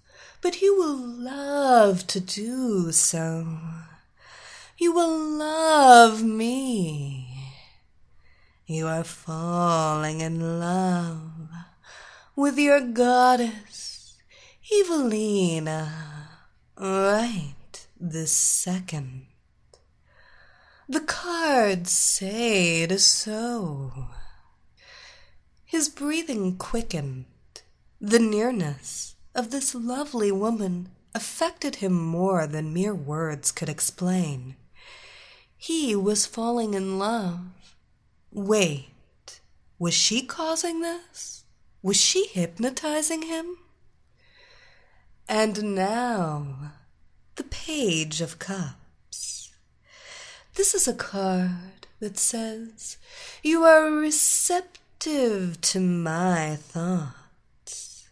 but 0.41 0.61
you 0.61 0.77
will 0.77 0.95
love 0.95 2.07
to 2.07 2.21
do 2.21 2.93
so. 2.93 3.59
You 4.77 4.93
will 4.93 5.19
love 5.19 6.23
me. 6.23 7.51
You 8.67 8.87
are 8.87 9.03
falling 9.03 10.21
in 10.21 10.61
love 10.61 11.49
with 12.37 12.57
your 12.57 12.79
goddess, 12.79 14.15
Evelina, 14.71 16.29
right 16.77 17.85
this 17.99 18.31
second. 18.31 19.25
The 20.87 21.01
cards 21.01 21.91
say 21.91 22.83
it 22.83 22.93
is 22.93 23.05
so. 23.05 24.07
His 25.69 25.87
breathing 25.87 26.57
quickened. 26.57 27.25
The 28.01 28.17
nearness 28.17 29.13
of 29.35 29.51
this 29.51 29.75
lovely 29.75 30.31
woman 30.31 30.89
affected 31.13 31.75
him 31.75 31.93
more 31.93 32.47
than 32.47 32.73
mere 32.73 32.95
words 32.95 33.51
could 33.51 33.69
explain. 33.69 34.55
He 35.55 35.95
was 35.95 36.25
falling 36.25 36.73
in 36.73 36.97
love. 36.97 37.41
Wait, 38.31 39.41
was 39.77 39.93
she 39.93 40.23
causing 40.23 40.81
this? 40.81 41.43
Was 41.83 41.97
she 41.97 42.25
hypnotizing 42.25 43.21
him? 43.21 43.55
And 45.27 45.75
now, 45.75 46.71
the 47.35 47.43
Page 47.43 48.21
of 48.21 48.39
Cups. 48.39 49.51
This 50.55 50.73
is 50.73 50.87
a 50.87 50.95
card 50.95 51.85
that 51.99 52.17
says 52.17 52.97
you 53.43 53.65
are 53.65 53.91
receptive 53.91 54.78
receptive 55.05 55.61
to 55.61 55.79
my 55.79 56.57
thoughts, 56.59 58.09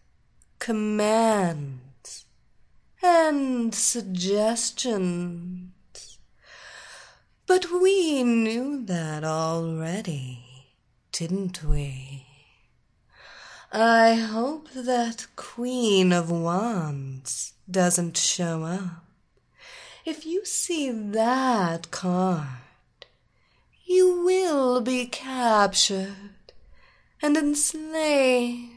commands, 0.60 2.26
and 3.02 3.76
suggestions. 3.76 5.72
But 7.46 7.66
we 7.82 8.24
knew 8.24 8.86
that 8.86 9.26
already, 9.26 10.46
didn't 11.12 11.62
we? 11.64 12.26
I 13.72 14.14
hope 14.14 14.70
that 14.72 15.28
Queen 15.36 16.14
of 16.14 16.32
Wands 16.32 17.54
doesn't 17.70 18.16
show 18.18 18.64
up. 18.64 19.04
If 20.06 20.26
you 20.26 20.46
see 20.46 20.90
that 20.92 21.92
card, 21.92 22.48
you 23.86 24.24
will 24.24 24.80
be 24.80 25.06
captured 25.06 26.37
and 27.22 27.38
enslaved 27.38 28.72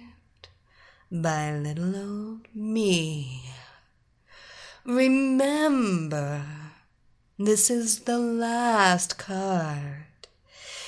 by 1.11 1.53
little 1.53 1.97
old 1.97 2.47
me. 2.55 3.43
Remember, 4.85 6.45
this 7.39 7.71
is 7.71 8.01
the 8.01 8.19
last 8.19 9.17
card. 9.19 10.07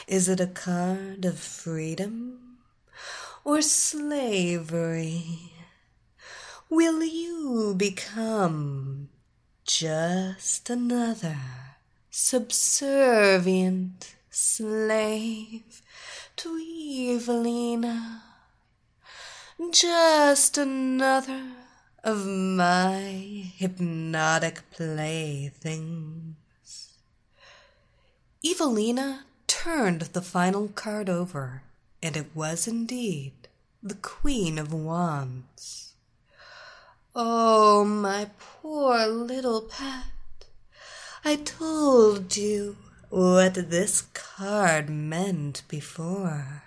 Is 0.06 0.28
it 0.28 0.40
a 0.40 0.46
card 0.46 1.24
of 1.24 1.38
freedom 1.38 2.58
or 3.44 3.62
slavery? 3.62 5.52
Will 6.70 7.02
you 7.02 7.74
become 7.76 9.08
just 9.64 10.70
another 10.70 11.38
subservient 12.10 14.14
slave 14.30 15.82
to 16.42 16.59
Evelina. 16.59 18.20
Just 19.70 20.59
another 20.59 21.52
of 22.02 22.26
my 22.26 22.98
hypnotic 23.57 24.68
playthings. 24.72 26.35
Evelina 28.44 29.24
turned 29.46 30.00
the 30.00 30.20
final 30.20 30.66
card 30.66 31.09
over, 31.09 31.62
and 32.02 32.16
it 32.16 32.35
was 32.35 32.66
indeed 32.66 33.35
the 33.81 33.94
Queen 33.94 34.59
of 34.59 34.72
Wands. 34.72 35.94
Oh, 37.14 37.85
my 37.85 38.31
poor 38.40 39.07
little 39.07 39.61
pet, 39.61 40.07
I 41.24 41.37
told 41.37 42.37
you 42.37 42.78
what 43.12 43.53
this 43.68 44.01
card 44.14 44.88
meant 44.88 45.62
before. 45.68 46.62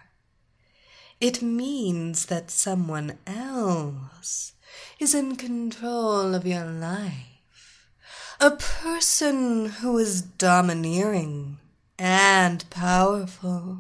It 1.20 1.42
means 1.42 2.28
that 2.28 2.52
someone 2.52 3.18
else 3.26 4.54
is 5.00 5.16
in 5.16 5.38
control 5.38 6.36
of 6.36 6.46
your 6.46 6.66
life. 6.66 7.90
A 8.40 8.52
person 8.52 9.70
who 9.82 9.98
is 9.98 10.22
domineering 10.22 11.58
and 11.98 12.70
powerful. 12.70 13.80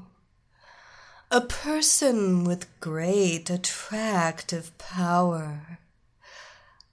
A 1.30 1.41
person 1.41 2.45
with 2.45 2.80
great 2.80 3.51
attractive 3.51 4.75
power. 4.80 5.78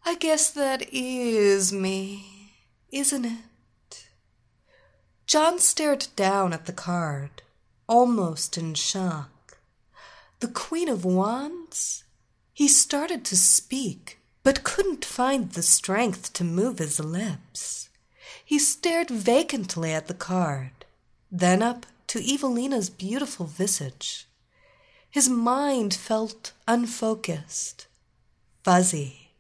I 0.05 0.17
guess 0.17 0.51
that 0.51 0.87
is 0.93 1.73
me, 1.73 2.57
isn't 2.91 3.25
it? 3.25 3.39
John 5.33 5.59
stared 5.61 6.09
down 6.15 6.53
at 6.53 6.67
the 6.67 6.75
card, 6.75 7.41
almost 7.89 8.59
in 8.59 8.75
shock. 8.75 9.57
The 10.41 10.49
Queen 10.49 10.91
of 10.91 11.07
Wands? 11.07 12.05
He 12.53 12.69
started 12.69 13.25
to 13.25 13.37
speak, 13.39 14.19
but 14.43 14.63
couldn't 14.63 15.07
find 15.07 15.51
the 15.51 15.63
strength 15.63 16.35
to 16.35 16.45
move 16.45 16.81
his 16.81 17.01
lips. 17.01 17.89
He 18.45 18.59
stared 18.59 19.09
vacantly 19.09 19.95
at 19.95 20.07
the 20.07 20.13
card, 20.13 20.85
then 21.31 21.63
up 21.63 21.87
to 22.09 22.35
Evelina's 22.35 22.91
beautiful 22.91 23.47
visage. 23.47 24.29
His 25.11 25.31
mind 25.31 25.95
felt 25.95 26.53
unfocused, 26.69 27.87
fuzzy. 28.63 29.31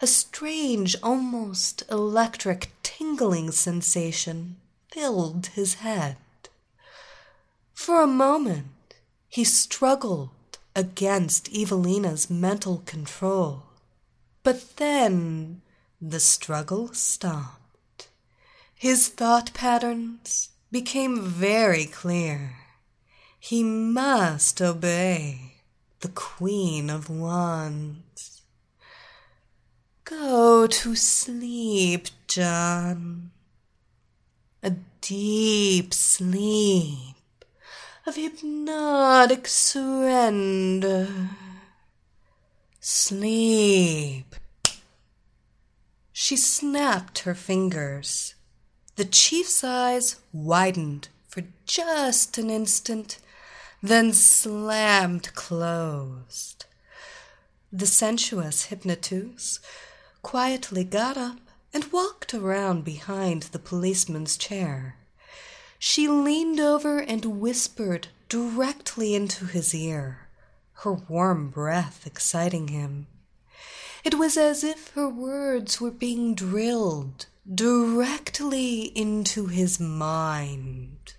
A 0.00 0.06
strange, 0.06 0.96
almost 1.02 1.82
electric 1.90 2.70
tingling 2.82 3.50
sensation 3.50 4.56
filled 4.90 5.46
his 5.48 5.74
head. 5.74 6.16
For 7.72 8.02
a 8.02 8.06
moment, 8.06 8.94
he 9.28 9.44
struggled 9.44 10.30
against 10.74 11.54
Evelina's 11.54 12.30
mental 12.30 12.78
control. 12.86 13.64
But 14.42 14.76
then 14.76 15.62
the 16.00 16.20
struggle 16.20 16.92
stopped. 16.94 18.08
His 18.74 19.08
thought 19.08 19.52
patterns 19.54 20.50
became 20.70 21.20
very 21.20 21.84
clear. 21.84 22.56
He 23.40 23.62
must 23.62 24.60
obey 24.62 25.54
the 26.00 26.08
Queen 26.08 26.90
of 26.90 27.10
Wands. 27.10 28.42
Go 30.04 30.66
to 30.66 30.94
sleep, 30.94 32.08
John. 32.28 33.32
A 34.68 34.76
deep 35.00 35.94
sleep 35.94 37.16
of 38.06 38.16
hypnotic 38.16 39.48
surrender. 39.48 41.08
Sleep. 42.78 44.34
She 46.12 46.36
snapped 46.36 47.20
her 47.20 47.34
fingers. 47.34 48.34
The 48.96 49.06
chief's 49.06 49.64
eyes 49.64 50.16
widened 50.34 51.08
for 51.28 51.44
just 51.64 52.36
an 52.36 52.50
instant, 52.50 53.20
then 53.82 54.12
slammed 54.12 55.34
closed. 55.34 56.66
The 57.72 57.86
sensuous 57.86 58.64
hypnotist 58.64 59.60
quietly 60.20 60.84
got 60.84 61.16
up 61.16 61.47
and 61.78 61.92
walked 61.92 62.34
around 62.34 62.82
behind 62.82 63.44
the 63.44 63.58
policeman's 63.60 64.36
chair. 64.36 64.96
She 65.78 66.08
leaned 66.08 66.58
over 66.58 66.98
and 66.98 67.38
whispered 67.40 68.08
directly 68.28 69.14
into 69.14 69.44
his 69.44 69.72
ear, 69.72 70.26
her 70.82 70.92
warm 70.92 71.50
breath 71.50 72.04
exciting 72.04 72.66
him. 72.66 73.06
It 74.02 74.16
was 74.16 74.36
as 74.36 74.64
if 74.64 74.88
her 74.94 75.08
words 75.08 75.80
were 75.80 75.92
being 75.92 76.34
drilled 76.34 77.26
directly 77.48 78.86
into 78.98 79.46
his 79.46 79.78
mind. 79.78 81.14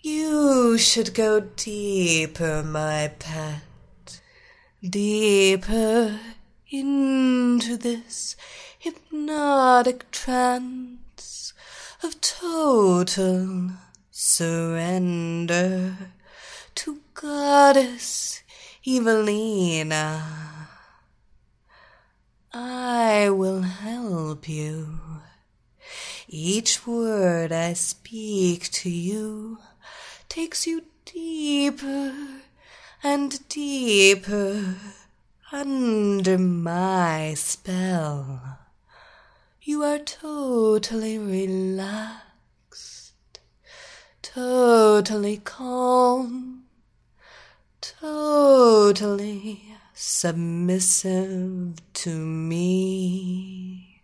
You 0.00 0.76
should 0.76 1.14
go 1.14 1.40
deeper, 1.40 2.62
my 2.62 3.10
pet, 3.18 4.20
deeper 4.82 6.20
into 6.68 7.78
this 7.78 8.36
hypnotic 8.86 10.08
trance 10.12 11.52
of 12.04 12.20
total 12.20 13.70
surrender 14.12 15.96
to 16.76 17.00
Goddess 17.12 18.44
Evelina. 18.86 20.68
I 22.52 23.28
will 23.30 23.62
help 23.62 24.48
you. 24.48 25.00
Each 26.28 26.86
word 26.86 27.50
I 27.50 27.72
speak 27.72 28.70
to 28.70 28.88
you 28.88 29.58
takes 30.28 30.64
you 30.64 30.84
deeper 31.04 32.14
and 33.02 33.48
deeper 33.48 34.76
under 35.50 36.38
my 36.38 37.34
spell. 37.34 38.60
You 39.68 39.82
are 39.82 39.98
totally 39.98 41.18
relaxed, 41.18 41.90
totally 44.22 45.38
calm, 45.38 46.66
totally 47.80 49.74
submissive 49.92 51.74
to 51.94 52.10
me. 52.16 54.02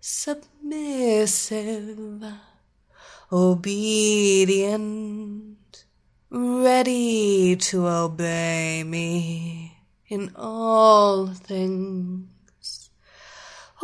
Submissive, 0.00 0.64
obedient, 3.30 4.74
ready 6.30 7.54
to 7.54 7.86
obey 7.86 8.82
me 8.82 9.78
in 10.08 10.32
all 10.34 11.28
things 11.28 12.33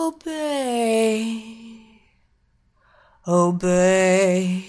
Obey, 0.02 1.84
obey, 3.28 4.64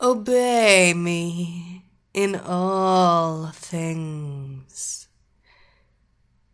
obey 0.00 0.94
me 0.94 1.84
in 2.14 2.36
all 2.36 3.50
things. 3.52 5.08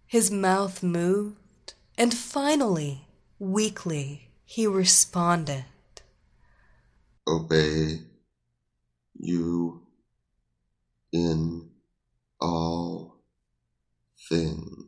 His 0.04 0.32
mouth 0.32 0.82
moved, 0.82 1.74
and 1.96 2.12
finally, 2.12 3.06
weakly, 3.38 4.32
he 4.44 4.66
responded. 4.66 5.66
Obey 7.28 8.00
you 9.14 9.86
in 11.12 11.70
all 12.40 13.22
things. 14.28 14.81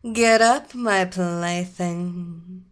Get 0.00 0.40
up, 0.40 0.74
my 0.74 1.04
plaything. 1.04 2.64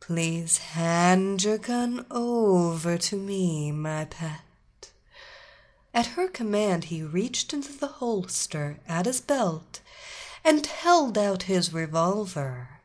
Please 0.00 0.56
hand 0.56 1.44
your 1.44 1.58
gun 1.58 2.06
over 2.10 2.96
to 2.96 3.16
me, 3.16 3.70
my 3.70 4.06
pet. 4.06 4.90
At 5.92 6.16
her 6.16 6.28
command, 6.28 6.84
he 6.84 7.02
reached 7.02 7.52
into 7.52 7.78
the 7.78 8.00
holster 8.00 8.78
at 8.88 9.04
his 9.04 9.20
belt 9.20 9.80
and 10.42 10.64
held 10.64 11.18
out 11.18 11.42
his 11.42 11.74
revolver. 11.74 12.80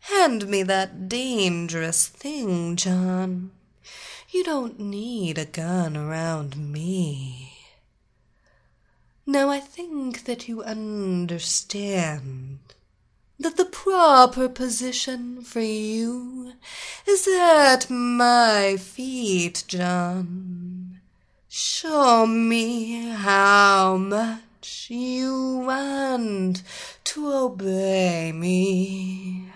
Hand 0.00 0.48
me 0.48 0.64
that 0.64 1.08
dangerous 1.08 2.08
thing, 2.08 2.74
John. 2.74 3.52
You 4.30 4.42
don't 4.42 4.80
need 4.80 5.38
a 5.38 5.44
gun 5.44 5.96
around 5.96 6.56
me. 6.56 7.53
Now 9.26 9.48
I 9.48 9.58
think 9.60 10.24
that 10.24 10.48
you 10.48 10.62
understand 10.62 12.58
that 13.38 13.56
the 13.56 13.64
proper 13.64 14.48
position 14.48 15.40
for 15.42 15.60
you 15.60 16.52
is 17.08 17.26
at 17.28 17.88
my 17.88 18.76
feet, 18.76 19.64
John. 19.66 21.00
Show 21.48 22.26
me 22.26 23.08
how 23.10 23.96
much 23.96 24.88
you 24.90 25.62
want 25.66 26.62
to 27.04 27.32
obey 27.32 28.32
me. 28.32 29.48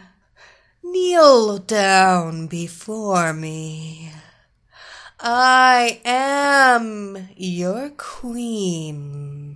Kneel 0.82 1.58
down 1.58 2.46
before 2.46 3.32
me. 3.32 4.12
I 5.20 6.00
am 6.04 7.28
your 7.36 7.90
queen, 7.96 9.47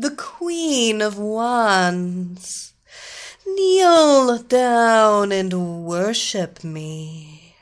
the 0.00 0.10
queen 0.12 1.02
of 1.02 1.18
wands. 1.18 2.72
Kneel 3.44 4.38
down 4.38 5.32
and 5.32 5.84
worship 5.84 6.62
me. 6.62 7.56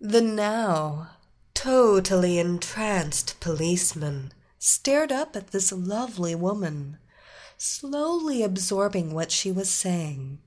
The 0.00 0.22
now 0.22 1.10
totally 1.52 2.38
entranced 2.38 3.38
policeman 3.38 4.32
stared 4.58 5.12
up 5.12 5.36
at 5.36 5.48
this 5.48 5.72
lovely 5.72 6.34
woman, 6.34 6.96
slowly 7.58 8.42
absorbing 8.42 9.12
what 9.12 9.30
she 9.30 9.52
was 9.52 9.68
saying. 9.68 10.38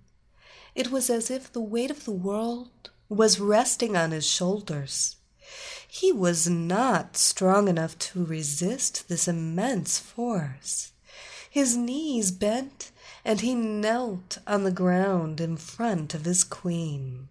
It 0.73 0.89
was 0.89 1.11
as 1.11 1.29
if 1.29 1.53
the 1.53 1.61
weight 1.61 1.91
of 1.91 2.03
the 2.03 2.11
world 2.11 2.89
was 3.09 3.39
resting 3.39 3.95
on 3.95 4.09
his 4.09 4.25
shoulders. 4.25 5.17
He 5.87 6.11
was 6.11 6.47
not 6.47 7.15
strong 7.15 7.67
enough 7.67 7.97
to 7.99 8.25
resist 8.25 9.07
this 9.07 9.27
immense 9.27 9.97
force. 9.97 10.91
His 11.49 11.77
knees 11.77 12.31
bent, 12.31 12.91
and 13.23 13.39
he 13.39 13.55
knelt 13.55 14.39
on 14.45 14.63
the 14.63 14.71
ground 14.71 15.39
in 15.39 15.55
front 15.55 16.13
of 16.13 16.25
his 16.25 16.43
queen. 16.43 17.29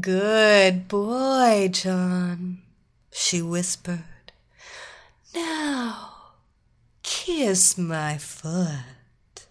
Good 0.00 0.88
boy, 0.88 1.68
John, 1.72 2.62
she 3.12 3.42
whispered. 3.42 4.32
Now, 5.34 6.12
kiss 7.02 7.76
my 7.76 8.18
foot. 8.18 9.46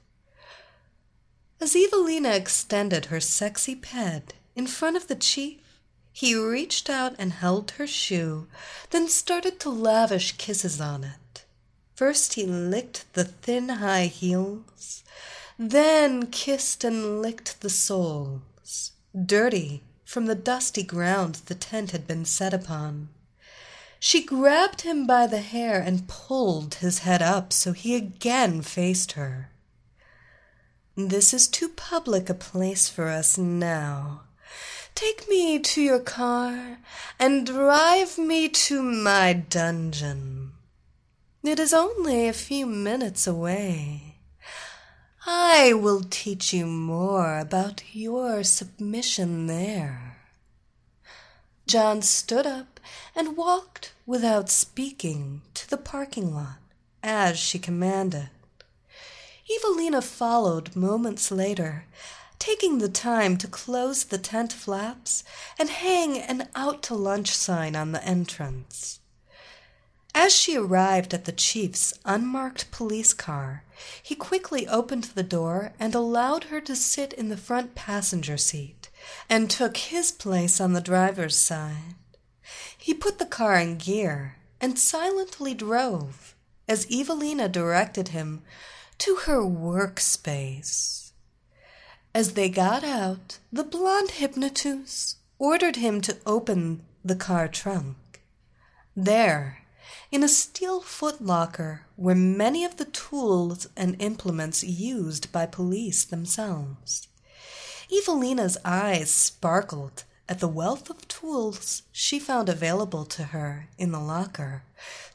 As 1.60 1.76
Evelina 1.76 2.30
extended 2.30 3.06
her 3.06 3.20
sexy 3.20 3.76
ped 3.76 4.34
in 4.56 4.68
front 4.68 4.98
of 4.98 5.08
the 5.08 5.16
chief, 5.16 5.60
he 6.16 6.34
reached 6.34 6.90
out 6.90 7.14
and 7.20 7.34
held 7.34 7.72
her 7.72 7.86
shoe, 7.86 8.48
then 8.92 9.10
started 9.10 9.60
to 9.60 9.70
lavish 9.70 10.32
kisses 10.38 10.80
on 10.80 11.04
it. 11.04 11.44
First 11.94 12.36
he 12.36 12.46
licked 12.46 13.04
the 13.16 13.26
thin 13.26 13.68
high 13.68 14.06
heels, 14.06 15.04
then 15.60 16.28
kissed 16.28 16.86
and 16.86 17.22
licked 17.22 17.60
the 17.60 17.70
soles, 17.70 18.94
dirty 19.14 19.84
from 20.06 20.28
the 20.28 20.36
dusty 20.36 20.84
ground 20.84 21.42
the 21.48 21.56
tent 21.56 21.92
had 21.92 22.08
been 22.08 22.24
set 22.24 22.54
upon. 22.54 23.10
She 24.00 24.24
grabbed 24.24 24.82
him 24.82 25.06
by 25.06 25.28
the 25.28 25.42
hair 25.42 25.82
and 25.82 26.08
pulled 26.08 26.76
his 26.76 27.00
head 27.00 27.22
up 27.22 27.52
so 27.52 27.74
he 27.74 27.94
again 27.94 28.62
faced 28.62 29.14
her. 29.14 29.50
This 30.96 31.34
is 31.34 31.50
too 31.50 31.68
public 31.68 32.30
a 32.30 32.34
place 32.34 32.88
for 32.88 33.10
us 33.10 33.38
now, 33.38 34.22
Take 34.96 35.28
me 35.28 35.60
to 35.60 35.82
your 35.82 36.00
car 36.00 36.78
and 37.20 37.46
drive 37.46 38.18
me 38.18 38.48
to 38.48 38.82
my 38.82 39.34
dungeon. 39.34 40.54
It 41.44 41.60
is 41.60 41.74
only 41.74 42.30
a 42.30 42.34
few 42.34 42.66
minutes 42.66 43.28
away. 43.28 44.16
I 45.26 45.74
will 45.74 46.02
teach 46.10 46.54
you 46.54 46.66
more 46.66 47.40
about 47.40 47.84
your 47.94 48.44
submission 48.46 49.48
there. 49.48 50.16
John 51.68 52.02
stood 52.02 52.48
up 52.48 52.80
and 53.14 53.36
walked 53.36 53.92
without 54.06 54.50
speaking 54.50 55.42
to 55.56 55.70
the 55.70 55.78
parking 55.78 56.34
lot 56.34 56.60
as 57.04 57.38
she 57.38 57.60
commanded. 57.60 58.30
Evelina 59.54 60.02
followed 60.02 60.74
moments 60.74 61.32
later 61.32 61.84
taking 62.40 62.78
the 62.78 62.90
time 62.90 63.38
to 63.38 63.48
close 63.48 64.04
the 64.04 64.18
tent 64.18 64.52
flaps 64.52 65.24
and 65.58 65.70
hang 65.70 66.18
an 66.18 66.50
out 66.56 66.84
to 66.84 66.96
lunch 66.96 67.32
sign 67.32 67.76
on 67.76 67.92
the 67.92 68.04
entrance. 68.04 69.00
As 70.14 70.34
she 70.34 70.56
arrived 70.56 71.14
at 71.14 71.26
the 71.26 71.34
chief's 71.34 71.94
unmarked 72.06 72.72
police 72.72 73.14
car, 73.14 73.64
he 74.02 74.16
quickly 74.16 74.66
opened 74.66 75.06
the 75.06 75.24
door 75.24 75.74
and 75.78 75.94
allowed 75.94 76.46
her 76.46 76.62
to 76.62 76.76
sit 76.76 77.12
in 77.12 77.28
the 77.28 77.36
front 77.36 77.76
passenger 77.76 78.38
seat 78.38 78.90
and 79.30 79.50
took 79.50 79.76
his 79.76 80.14
place 80.14 80.62
on 80.62 80.72
the 80.72 80.80
driver's 80.80 81.38
side. 81.38 81.96
He 82.78 82.94
put 82.94 83.20
the 83.20 83.26
car 83.26 83.60
in 83.60 83.78
gear 83.78 84.38
and 84.62 84.80
silently 84.80 85.54
drove 85.54 86.34
as 86.68 86.88
Evelina 86.90 87.50
directed 87.50 88.10
him 88.10 88.42
to 89.00 89.18
her 89.26 89.42
workspace. 89.42 91.05
As 92.16 92.32
they 92.32 92.48
got 92.48 92.86
out, 92.86 93.40
the 93.52 93.66
blonde 93.66 94.12
hypnotist 94.12 95.18
ordered 95.38 95.76
him 95.76 96.00
to 96.00 96.16
open 96.26 96.82
the 97.04 97.14
car 97.14 97.50
trunk. 97.50 98.22
There, 98.96 99.64
in 100.14 100.24
a 100.24 100.30
steel 100.30 100.80
footlocker, 100.80 101.82
were 101.98 102.16
many 102.16 102.64
of 102.64 102.78
the 102.78 102.86
tools 102.86 103.68
and 103.76 104.02
implements 104.02 104.64
used 104.64 105.34
by 105.34 105.46
police 105.46 106.06
themselves. 106.06 107.10
Evelina's 107.94 108.58
eyes 108.64 109.12
sparkled 109.12 110.06
at 110.30 110.40
the 110.40 110.48
wealth 110.48 110.90
of 110.90 111.10
tools 111.10 111.82
she 111.92 112.18
found 112.18 112.48
available 112.48 113.04
to 113.08 113.24
her 113.26 113.68
in 113.78 113.92
the 113.92 114.00
locker 114.00 114.64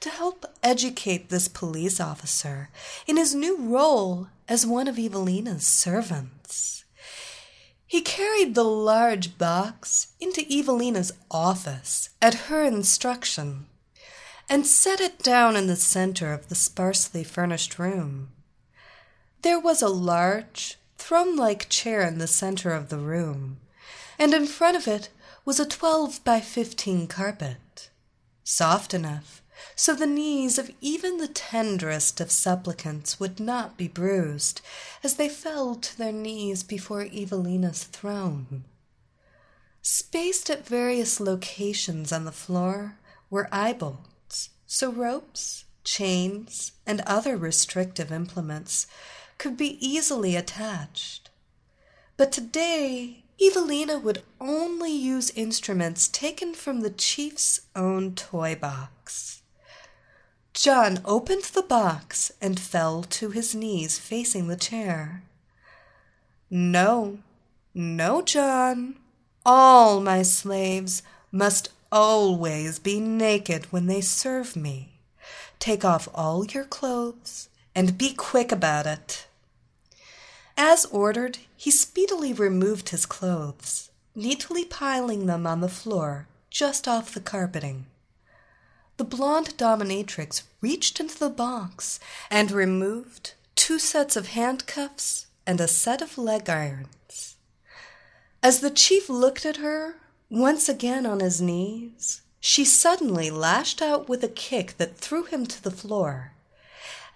to 0.01 0.11
help 0.11 0.45
educate 0.63 1.31
this 1.31 1.49
police 1.49 1.99
officer 1.99 2.69
in 3.07 3.17
his 3.17 3.35
new 3.35 3.57
role 3.57 4.29
as 4.47 4.67
one 4.67 4.87
of 4.87 4.99
Evelina's 4.99 5.67
servants. 5.67 6.85
He 7.91 8.03
carried 8.03 8.55
the 8.55 8.63
large 8.63 9.37
box 9.37 10.13
into 10.21 10.47
Evelina's 10.49 11.11
office 11.29 12.11
at 12.23 12.47
her 12.47 12.63
instruction 12.63 13.67
and 14.49 14.65
set 14.65 15.01
it 15.01 15.19
down 15.19 15.57
in 15.57 15.67
the 15.67 15.75
center 15.75 16.33
of 16.33 16.49
the 16.49 16.55
sparsely 16.55 17.25
furnished 17.25 17.81
room. 17.81 18.29
There 19.43 19.59
was 19.59 19.83
a 19.83 19.89
large, 19.89 20.79
throne 20.99 21.35
like 21.35 21.69
chair 21.69 22.03
in 22.03 22.19
the 22.19 22.29
center 22.29 22.73
of 22.73 22.91
the 22.91 22.99
room, 22.99 23.59
and 24.21 24.33
in 24.35 24.47
front 24.47 24.77
of 24.77 24.87
it 24.87 25.09
was 25.45 25.59
a 25.59 25.67
twelve 25.67 26.23
by 26.23 26.39
fifteen 26.39 27.09
carpet, 27.09 27.91
soft 28.45 28.95
enough 28.95 29.43
so 29.81 29.95
the 29.95 30.07
knees 30.07 30.59
of 30.59 30.71
even 30.83 31.17
the 31.17 31.27
tenderest 31.27 32.21
of 32.21 32.31
supplicants 32.31 33.19
would 33.19 33.41
not 33.41 33.79
be 33.79 33.89
bruised 33.89 34.61
as 35.03 35.15
they 35.15 35.27
fell 35.27 35.75
to 35.75 35.97
their 35.97 36.13
knees 36.13 36.63
before 36.63 37.09
Evelina's 37.11 37.85
throne. 37.85 38.65
Spaced 39.81 40.51
at 40.51 40.67
various 40.67 41.19
locations 41.19 42.13
on 42.13 42.27
the 42.27 42.31
floor 42.31 42.99
were 43.31 43.49
eye 43.51 43.73
bolts, 43.73 44.51
so 44.67 44.93
ropes, 44.93 45.65
chains, 45.83 46.73
and 46.87 47.01
other 47.07 47.39
restrictive 47.39 48.13
implements 48.13 48.87
could 49.39 49.57
be 49.57 49.79
easily 49.81 50.37
attached. 50.37 51.31
But 52.19 52.33
today, 52.33 53.25
Evelina 53.41 53.99
would 53.99 54.25
only 54.43 54.93
use 54.93 55.31
instruments 55.31 56.07
taken 56.07 56.53
from 56.53 56.83
the 56.83 56.91
chief's 56.91 57.63
own 57.75 58.15
toy 58.15 58.55
box. 58.55 59.40
John 60.53 61.01
opened 61.05 61.45
the 61.45 61.63
box 61.63 62.33
and 62.41 62.59
fell 62.59 63.03
to 63.05 63.31
his 63.31 63.55
knees 63.55 63.99
facing 63.99 64.49
the 64.49 64.57
chair. 64.57 65.23
No, 66.51 67.19
no, 67.73 68.23
John. 68.23 68.97
All 69.47 70.01
my 70.01 70.23
slaves 70.23 71.03
must 71.31 71.71
always 71.93 72.79
be 72.79 73.01
naked 73.01 73.67
when 73.73 73.87
they 73.87 74.01
serve 74.01 74.57
me. 74.57 74.99
Take 75.59 75.85
off 75.85 76.09
all 76.15 76.45
your 76.45 76.65
clothes 76.65 77.49
and 77.75 77.97
be 77.97 78.13
quick 78.13 78.51
about 78.51 78.87
it. 78.87 79.27
As 80.57 80.85
ordered, 80.87 81.39
he 81.57 81.71
speedily 81.71 82.33
removed 82.33 82.89
his 82.89 83.07
clothes, 83.07 83.91
neatly 84.15 84.65
piling 84.65 85.27
them 85.27 85.47
on 85.47 85.61
the 85.61 85.69
floor 85.69 86.27
just 86.51 86.89
off 86.89 87.15
the 87.15 87.21
carpeting 87.21 87.87
the 89.01 89.17
blonde 89.17 89.57
dominatrix 89.57 90.43
reached 90.61 91.01
into 91.01 91.19
the 91.19 91.31
box 91.31 91.99
and 92.31 92.51
removed 92.51 93.33
two 93.55 93.79
sets 93.79 94.15
of 94.15 94.29
handcuffs 94.29 95.25
and 95.47 95.59
a 95.59 95.67
set 95.67 96.03
of 96.03 96.19
leg 96.19 96.51
irons. 96.51 97.37
As 98.43 98.61
the 98.61 98.69
chief 98.69 99.09
looked 99.09 99.47
at 99.47 99.57
her, 99.57 99.95
once 100.29 100.69
again 100.69 101.07
on 101.07 101.21
his 101.21 101.41
knees, 101.41 102.21
she 102.41 102.63
suddenly 102.63 103.31
lashed 103.31 103.81
out 103.81 104.07
with 104.07 104.23
a 104.23 104.29
kick 104.29 104.77
that 104.77 104.99
threw 104.99 105.25
him 105.25 105.47
to 105.47 105.63
the 105.65 105.71
floor. 105.71 106.33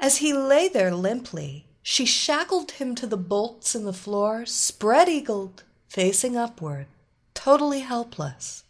As 0.00 0.16
he 0.16 0.32
lay 0.32 0.68
there 0.68 0.94
limply, 0.94 1.66
she 1.82 2.06
shackled 2.06 2.70
him 2.70 2.94
to 2.94 3.06
the 3.06 3.18
bolts 3.18 3.74
in 3.74 3.84
the 3.84 3.92
floor, 3.92 4.46
spread 4.46 5.10
eagled, 5.10 5.64
facing 5.86 6.34
upward, 6.34 6.86
totally 7.34 7.80
helpless. 7.80 8.63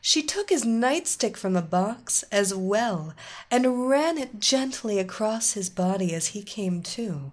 She 0.00 0.22
took 0.22 0.48
his 0.48 0.64
nightstick 0.64 1.36
from 1.36 1.52
the 1.52 1.62
box 1.62 2.24
as 2.32 2.54
well 2.54 3.14
and 3.50 3.88
ran 3.88 4.16
it 4.16 4.40
gently 4.40 4.98
across 4.98 5.52
his 5.52 5.68
body 5.68 6.14
as 6.14 6.28
he 6.28 6.42
came 6.42 6.82
to. 6.82 7.32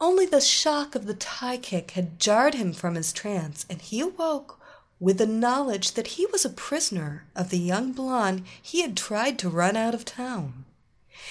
Only 0.00 0.26
the 0.26 0.40
shock 0.40 0.94
of 0.94 1.06
the 1.06 1.14
Thai 1.14 1.56
kick 1.56 1.92
had 1.92 2.20
jarred 2.20 2.54
him 2.54 2.72
from 2.72 2.94
his 2.94 3.12
trance, 3.12 3.66
and 3.68 3.80
he 3.80 4.00
awoke 4.00 4.60
with 5.00 5.18
the 5.18 5.26
knowledge 5.26 5.92
that 5.92 6.08
he 6.08 6.26
was 6.26 6.44
a 6.44 6.50
prisoner 6.50 7.26
of 7.34 7.50
the 7.50 7.58
young 7.58 7.92
blonde 7.92 8.44
he 8.60 8.82
had 8.82 8.96
tried 8.96 9.38
to 9.40 9.48
run 9.48 9.76
out 9.76 9.94
of 9.94 10.04
town. 10.04 10.64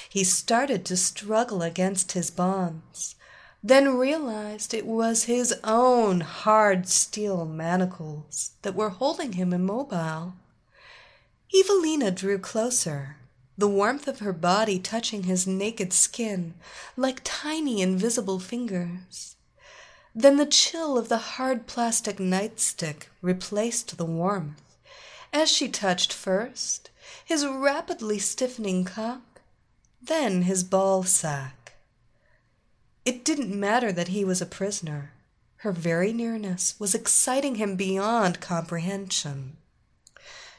He 0.09 0.23
started 0.23 0.85
to 0.85 0.97
struggle 0.97 1.61
against 1.61 2.11
his 2.11 2.29
bonds, 2.29 3.15
then 3.63 3.97
realized 3.97 4.73
it 4.73 4.85
was 4.85 5.23
his 5.23 5.55
own 5.63 6.19
hard 6.19 6.85
steel 6.87 7.45
manacles 7.45 8.51
that 8.61 8.75
were 8.75 8.89
holding 8.89 9.33
him 9.33 9.53
immobile. 9.53 10.33
Evelina 11.57 12.11
drew 12.11 12.37
closer, 12.37 13.15
the 13.57 13.67
warmth 13.67 14.07
of 14.07 14.19
her 14.19 14.33
body 14.33 14.79
touching 14.79 15.23
his 15.23 15.47
naked 15.47 15.93
skin 15.93 16.55
like 16.97 17.21
tiny 17.23 17.81
invisible 17.81 18.39
fingers. 18.39 19.37
Then 20.13 20.35
the 20.35 20.45
chill 20.45 20.97
of 20.97 21.07
the 21.07 21.17
hard 21.17 21.65
plastic 21.65 22.17
nightstick 22.17 23.07
replaced 23.21 23.97
the 23.97 24.05
warmth, 24.05 24.61
as 25.31 25.49
she 25.49 25.69
touched 25.69 26.11
first 26.11 26.89
his 27.23 27.45
rapidly 27.45 28.19
stiffening 28.19 28.83
cock, 28.83 29.41
then 30.01 30.41
his 30.43 30.63
ball 30.63 31.03
sack. 31.03 31.62
It 33.05 33.25
didn't 33.25 33.59
matter 33.59 33.91
that 33.91 34.09
he 34.09 34.23
was 34.23 34.41
a 34.41 34.45
prisoner. 34.45 35.11
Her 35.57 35.71
very 35.71 36.13
nearness 36.13 36.75
was 36.79 36.95
exciting 36.95 37.55
him 37.55 37.75
beyond 37.75 38.41
comprehension. 38.41 39.57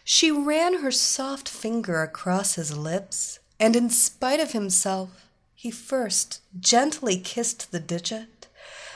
She 0.04 0.30
ran 0.30 0.80
her 0.80 0.90
soft 0.90 1.48
finger 1.48 2.02
across 2.02 2.54
his 2.54 2.76
lips, 2.76 3.38
and 3.58 3.74
in 3.74 3.88
spite 3.88 4.40
of 4.40 4.52
himself, 4.52 5.26
he 5.54 5.70
first 5.70 6.40
gently 6.60 7.16
kissed 7.16 7.72
the 7.72 7.80
digit, 7.80 8.48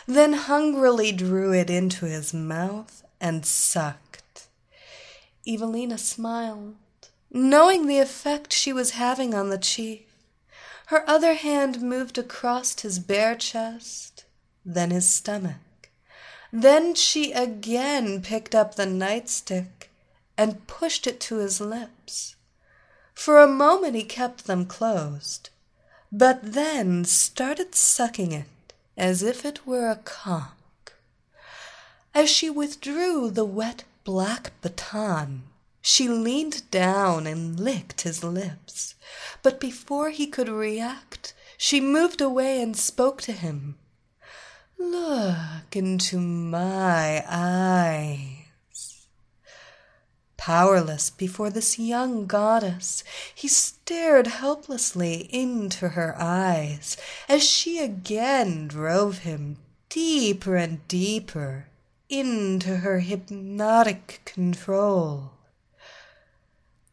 then 0.06 0.34
hungrily 0.34 1.12
drew 1.12 1.52
it 1.52 1.70
into 1.70 2.04
his 2.04 2.34
mouth 2.34 3.02
and 3.20 3.46
sucked. 3.46 4.48
Evilena 5.46 5.96
smiled, 5.96 6.76
knowing 7.30 7.86
the 7.86 7.98
effect 7.98 8.52
she 8.52 8.72
was 8.72 8.90
having 8.90 9.34
on 9.34 9.48
the 9.48 9.56
chief. 9.56 10.07
Her 10.88 11.04
other 11.06 11.34
hand 11.34 11.82
moved 11.82 12.16
across 12.16 12.80
his 12.80 12.98
bare 12.98 13.36
chest, 13.36 14.24
then 14.64 14.90
his 14.90 15.06
stomach. 15.06 15.90
Then 16.50 16.94
she 16.94 17.30
again 17.32 18.22
picked 18.22 18.54
up 18.54 18.74
the 18.74 18.86
nightstick 18.86 19.90
and 20.38 20.66
pushed 20.66 21.06
it 21.06 21.20
to 21.20 21.36
his 21.36 21.60
lips. 21.60 22.36
For 23.12 23.38
a 23.38 23.46
moment 23.46 23.96
he 23.96 24.02
kept 24.02 24.46
them 24.46 24.64
closed, 24.64 25.50
but 26.10 26.54
then 26.54 27.04
started 27.04 27.74
sucking 27.74 28.32
it 28.32 28.72
as 28.96 29.22
if 29.22 29.44
it 29.44 29.66
were 29.66 29.90
a 29.90 29.96
conch. 29.96 30.48
As 32.14 32.30
she 32.30 32.48
withdrew 32.48 33.30
the 33.30 33.44
wet 33.44 33.84
black 34.04 34.52
baton, 34.62 35.42
she 35.80 36.08
leaned 36.08 36.70
down 36.70 37.26
and 37.26 37.58
licked 37.58 38.02
his 38.02 38.24
lips, 38.24 38.94
but 39.42 39.60
before 39.60 40.10
he 40.10 40.26
could 40.26 40.48
react, 40.48 41.34
she 41.56 41.80
moved 41.80 42.20
away 42.20 42.60
and 42.62 42.76
spoke 42.76 43.20
to 43.22 43.32
him. 43.32 43.76
Look 44.78 45.74
into 45.74 46.18
my 46.18 47.24
eyes. 47.28 49.06
Powerless 50.36 51.10
before 51.10 51.50
this 51.50 51.78
young 51.78 52.26
goddess, 52.26 53.02
he 53.34 53.48
stared 53.48 54.28
helplessly 54.28 55.28
into 55.34 55.90
her 55.90 56.14
eyes 56.16 56.96
as 57.28 57.42
she 57.42 57.80
again 57.80 58.68
drove 58.68 59.18
him 59.18 59.58
deeper 59.88 60.56
and 60.56 60.86
deeper 60.86 61.66
into 62.08 62.76
her 62.76 63.00
hypnotic 63.00 64.20
control. 64.24 65.32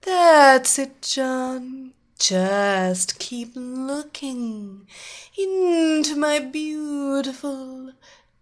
That's 0.06 0.78
it, 0.78 1.02
John. 1.02 1.94
Just 2.20 3.18
keep 3.18 3.54
looking 3.56 4.86
into 5.36 6.16
my 6.16 6.38
beautiful, 6.38 7.92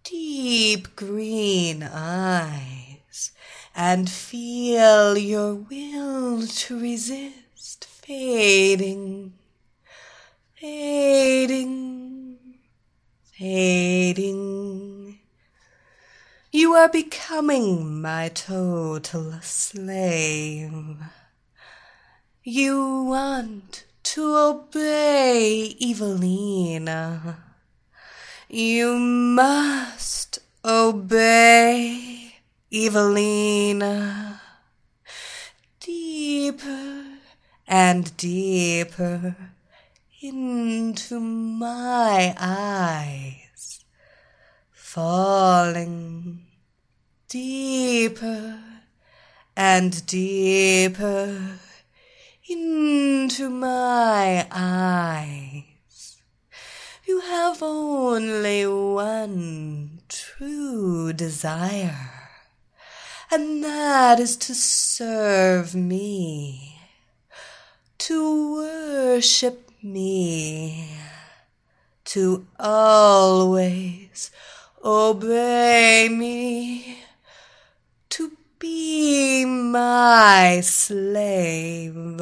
deep 0.03 0.93
green 0.97 1.81
eyes 1.83 3.31
and 3.73 4.09
feel 4.09 5.17
your 5.17 5.55
will 5.55 6.45
to 6.45 6.79
resist 6.81 7.85
fading, 7.85 9.31
fading, 10.55 12.37
fading. 13.31 15.19
You 16.51 16.73
are 16.73 16.89
becoming 16.89 18.01
my 18.01 18.27
total 18.27 19.39
slave. 19.41 20.97
You 22.45 23.03
want 23.03 23.85
to 24.03 24.35
obey 24.35 25.77
Evilena. 25.81 27.37
You 28.49 28.97
must 28.99 30.39
obey 30.65 32.33
Evilena. 32.69 34.41
Deeper 35.79 37.05
and 37.65 38.17
deeper 38.17 39.37
into 40.21 41.21
my 41.21 42.35
eyes, 42.37 43.85
falling 44.73 46.45
deeper 47.29 48.59
and 49.55 50.05
deeper 50.05 51.59
into 52.49 53.49
my 53.49 54.45
eyes. 54.51 56.17
You 57.05 57.21
have 57.21 57.63
only 57.63 58.67
one 58.67 60.01
true 60.09 61.13
desire, 61.13 62.11
and 63.31 63.63
that 63.63 64.19
is 64.19 64.35
to 64.37 64.53
serve 64.53 65.73
me, 65.73 66.79
to 67.99 68.55
worship 68.55 69.71
me, 69.81 70.97
to 72.05 72.45
always 72.59 74.31
obey 74.83 76.09
me, 76.09 77.02
be 78.63 79.43
my 79.43 80.61
slave. 80.63 82.21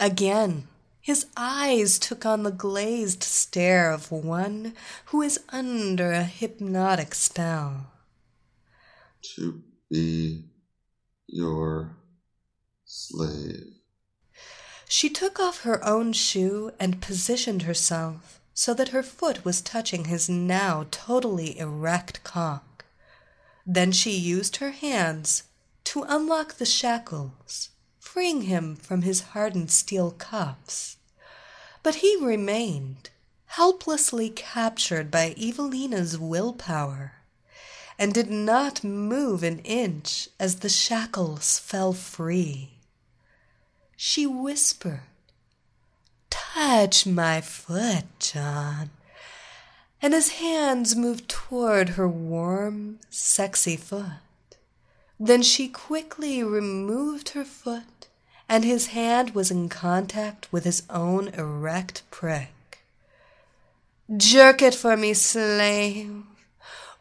Again, 0.00 0.68
his 1.02 1.26
eyes 1.36 1.98
took 1.98 2.24
on 2.24 2.44
the 2.44 2.50
glazed 2.50 3.22
stare 3.22 3.92
of 3.92 4.10
one 4.10 4.72
who 5.06 5.20
is 5.20 5.38
under 5.50 6.12
a 6.12 6.24
hypnotic 6.24 7.14
spell. 7.14 7.92
To 9.36 9.62
be 9.90 10.46
your 11.26 11.98
slave. 12.86 13.74
She 14.88 15.10
took 15.10 15.38
off 15.38 15.60
her 15.60 15.84
own 15.84 16.14
shoe 16.14 16.72
and 16.80 17.02
positioned 17.02 17.62
herself 17.64 18.40
so 18.54 18.72
that 18.72 18.88
her 18.88 19.02
foot 19.02 19.44
was 19.44 19.60
touching 19.60 20.06
his 20.06 20.30
now 20.30 20.86
totally 20.90 21.58
erect 21.58 22.24
cock. 22.24 22.69
Then 23.72 23.92
she 23.92 24.10
used 24.10 24.56
her 24.56 24.72
hands 24.72 25.44
to 25.84 26.02
unlock 26.08 26.54
the 26.54 26.66
shackles, 26.66 27.68
freeing 28.00 28.42
him 28.42 28.74
from 28.74 29.02
his 29.02 29.20
hardened 29.30 29.70
steel 29.70 30.10
cuffs. 30.10 30.96
But 31.84 31.96
he 31.96 32.16
remained, 32.16 33.10
helplessly 33.46 34.28
captured 34.28 35.08
by 35.08 35.36
Evilena's 35.38 36.18
willpower, 36.18 37.12
and 37.96 38.12
did 38.12 38.28
not 38.28 38.82
move 38.82 39.44
an 39.44 39.60
inch 39.60 40.28
as 40.40 40.56
the 40.56 40.68
shackles 40.68 41.60
fell 41.60 41.92
free. 41.92 42.72
She 43.96 44.26
whispered, 44.26 45.02
Touch 46.28 47.06
my 47.06 47.40
foot, 47.40 48.06
John. 48.18 48.90
And 50.02 50.14
his 50.14 50.30
hands 50.30 50.96
moved 50.96 51.28
toward 51.28 51.90
her 51.90 52.08
warm, 52.08 53.00
sexy 53.10 53.76
foot. 53.76 54.56
Then 55.18 55.42
she 55.42 55.68
quickly 55.68 56.42
removed 56.42 57.30
her 57.30 57.44
foot, 57.44 58.08
and 58.48 58.64
his 58.64 58.88
hand 58.88 59.34
was 59.34 59.50
in 59.50 59.68
contact 59.68 60.50
with 60.50 60.64
his 60.64 60.84
own 60.88 61.28
erect 61.28 62.02
prick. 62.10 62.82
Jerk 64.16 64.62
it 64.62 64.74
for 64.74 64.96
me, 64.96 65.12
slave. 65.14 66.24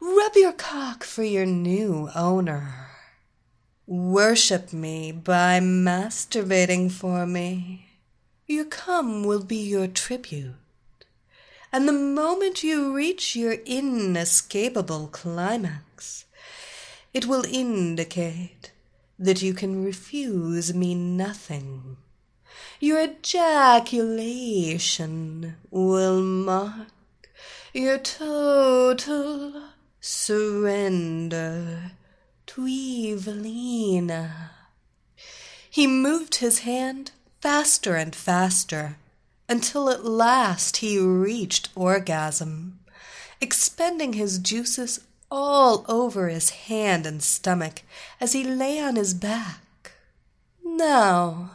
Rub 0.02 0.36
your 0.36 0.54
cock 0.54 1.04
for 1.04 1.24
your 1.24 1.46
new 1.46 2.10
owner. 2.14 2.90
Worship 3.88 4.72
me 4.72 5.12
by 5.12 5.60
masturbating 5.60 6.92
for 6.92 7.26
me. 7.26 7.88
Your 8.46 8.66
cum 8.66 9.24
will 9.24 9.44
be 9.44 9.58
your 9.58 9.88
tribute. 9.88 10.54
And 11.72 11.88
the 11.88 11.94
moment 11.94 12.64
you 12.64 12.92
reach 12.94 13.36
your 13.36 13.58
inescapable 13.66 15.08
climax, 15.08 16.26
it 17.14 17.28
will 17.28 17.46
indicate 17.46 18.72
that 19.20 19.42
you 19.42 19.54
can 19.54 19.84
refuse 19.84 20.74
me 20.74 20.96
nothing. 20.96 21.98
Your 22.80 23.02
ejaculation 23.02 25.58
will 25.70 26.22
mark 26.22 26.88
your 27.74 27.98
total 28.00 29.64
surrender 30.00 31.92
to 32.48 32.62
Evilena. 32.62 34.52
He 35.70 35.86
moved 35.86 36.36
his 36.36 36.60
hand 36.60 37.12
faster 37.42 37.96
and 37.96 38.16
faster 38.16 38.96
until 39.50 39.90
at 39.90 40.06
last 40.06 40.78
he 40.78 41.00
reached 41.00 41.70
orgasm, 41.76 42.80
expending 43.42 44.14
his 44.14 44.38
juices 44.38 45.02
all 45.32 45.84
over 45.90 46.30
his 46.30 46.52
hand 46.52 47.06
and 47.08 47.24
stomach 47.24 47.82
as 48.22 48.34
he 48.34 48.44
lay 48.44 48.80
on 48.80 48.96
his 48.96 49.16
back. 49.16 49.94
Now, 50.64 51.52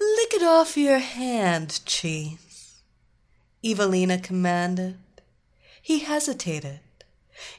lick 0.00 0.32
it 0.32 0.42
off 0.42 0.76
your 0.76 1.00
hand, 1.00 1.80
Chief, 1.84 2.80
Evilena 3.64 4.22
commanded. 4.22 4.98
He 5.82 6.00
hesitated. 6.00 6.80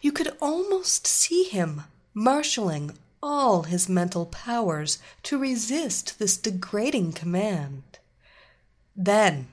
You 0.01 0.13
could 0.13 0.35
almost 0.41 1.05
see 1.05 1.43
him 1.43 1.83
marshaling 2.13 2.97
all 3.21 3.63
his 3.63 3.89
mental 3.89 4.25
powers 4.25 4.99
to 5.23 5.37
resist 5.37 6.17
this 6.17 6.37
degrading 6.37 7.11
command. 7.11 7.83
Then 8.95 9.47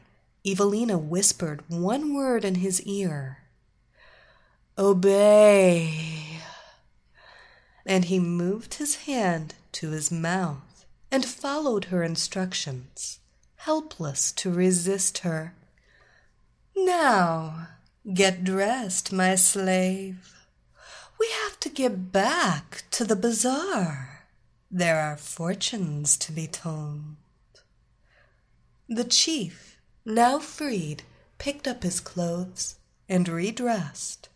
Evilena 0.45 0.99
whispered 0.99 1.63
one 1.69 2.15
word 2.15 2.45
in 2.45 2.57
his 2.57 2.83
ear 2.83 3.39
Obey. 4.79 6.39
And 7.85 8.07
he 8.07 8.19
moved 8.19 8.75
his 8.75 8.97
hand 9.07 9.55
to 9.73 9.91
his 9.91 10.11
mouth 10.11 10.87
and 11.11 11.25
followed 11.25 11.87
her 11.87 12.03
instructions, 12.03 13.19
helpless 13.57 14.33
to 14.33 14.51
resist 14.51 15.19
her. 15.19 15.55
Now, 16.75 17.69
get 18.15 18.45
dressed, 18.45 19.13
my 19.13 19.35
slave. 19.35 20.35
We 21.21 21.29
have 21.45 21.61
to 21.61 21.69
get 21.69 22.11
back 22.11 22.85
to 22.93 23.05
the 23.05 23.15
bazaar. 23.17 24.25
There 24.71 24.99
are 24.99 25.17
fortunes 25.17 26.17
to 26.17 26.33
be 26.33 26.47
told. 26.47 27.17
The 28.89 29.05
chief, 29.05 29.72
now 30.05 30.39
freed, 30.39 31.03
picked 31.39 31.69
up 31.69 31.83
his 31.83 32.01
clothes 32.01 32.77
and 33.09 33.29
redressed. 33.29 34.29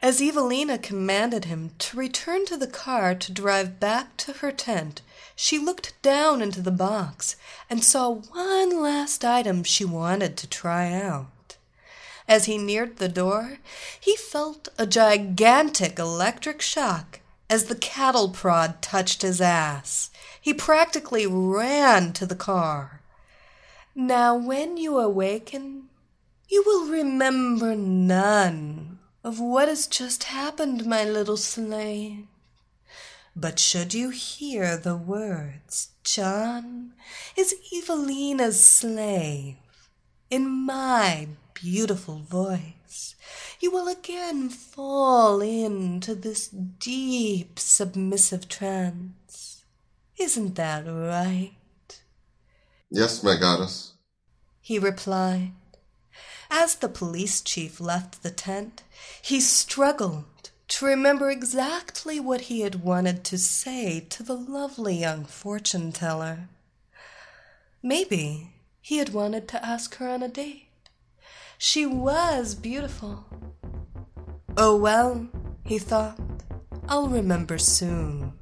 As 0.00 0.20
Evilena 0.20 0.78
commanded 0.78 1.44
him 1.44 1.70
to 1.78 1.96
return 1.96 2.44
to 2.46 2.56
the 2.56 2.66
car 2.66 3.14
to 3.14 3.32
drive 3.32 3.78
back 3.78 4.16
to 4.18 4.32
her 4.34 4.50
tent, 4.50 5.00
she 5.36 5.58
looked 5.58 5.94
down 6.02 6.42
into 6.42 6.60
the 6.60 6.72
box 6.72 7.36
and 7.70 7.84
saw 7.84 8.10
one 8.10 8.80
last 8.80 9.24
item 9.24 9.62
she 9.62 9.84
wanted 9.84 10.36
to 10.38 10.48
try 10.48 10.92
out. 10.92 11.56
As 12.26 12.46
he 12.46 12.58
neared 12.58 12.96
the 12.96 13.08
door, 13.08 13.58
he 13.98 14.16
felt 14.16 14.68
a 14.78 14.86
gigantic 14.86 15.98
electric 15.98 16.60
shock 16.60 17.20
as 17.48 17.64
the 17.64 17.76
cattle 17.76 18.30
prod 18.30 18.80
touched 18.80 19.22
his 19.22 19.40
ass. 19.40 20.10
He 20.40 20.54
practically 20.54 21.26
ran 21.26 22.12
to 22.14 22.26
the 22.26 22.34
car. 22.34 23.01
Now, 23.94 24.34
when 24.34 24.78
you 24.78 24.98
awaken, 24.98 25.88
you 26.48 26.62
will 26.64 26.90
remember 26.90 27.74
none 27.74 28.98
of 29.22 29.38
what 29.38 29.68
has 29.68 29.86
just 29.86 30.24
happened, 30.24 30.86
my 30.86 31.04
little 31.04 31.36
slave. 31.36 32.26
But 33.36 33.58
should 33.58 33.92
you 33.92 34.10
hear 34.10 34.76
the 34.76 34.96
words, 34.96 35.90
John 36.04 36.94
is 37.36 37.54
Evilena's 37.72 38.64
slave, 38.64 39.56
in 40.30 40.48
my 40.48 41.28
beautiful 41.52 42.18
voice, 42.18 43.14
you 43.60 43.70
will 43.70 43.88
again 43.88 44.48
fall 44.48 45.40
into 45.40 46.14
this 46.14 46.48
deep, 46.48 47.58
submissive 47.58 48.48
trance. 48.48 49.64
Isn't 50.18 50.54
that 50.56 50.86
right? 50.86 51.52
Yes, 52.94 53.22
my 53.22 53.36
goddess. 53.36 53.94
he 54.60 54.78
replied. 54.78 55.52
As 56.50 56.74
the 56.76 56.88
police 56.90 57.40
chief 57.40 57.80
left 57.80 58.22
the 58.22 58.30
tent, 58.30 58.82
he 59.22 59.40
struggled 59.40 60.50
to 60.68 60.84
remember 60.84 61.30
exactly 61.30 62.20
what 62.20 62.42
he 62.42 62.60
had 62.60 62.84
wanted 62.84 63.24
to 63.24 63.38
say 63.38 64.00
to 64.10 64.22
the 64.22 64.36
lovely 64.36 64.94
young 64.94 65.24
fortune 65.24 65.90
teller. 65.92 66.48
Maybe 67.82 68.52
he 68.82 68.98
had 68.98 69.14
wanted 69.14 69.48
to 69.48 69.64
ask 69.64 69.96
her 69.96 70.08
on 70.08 70.22
a 70.22 70.28
date. 70.28 70.68
She 71.56 71.86
was 71.86 72.54
beautiful. 72.54 73.24
Oh 74.58 74.76
well, 74.76 75.28
he 75.64 75.78
thought, 75.78 76.18
I'll 76.88 77.08
remember 77.08 77.56
soon. 77.56 78.34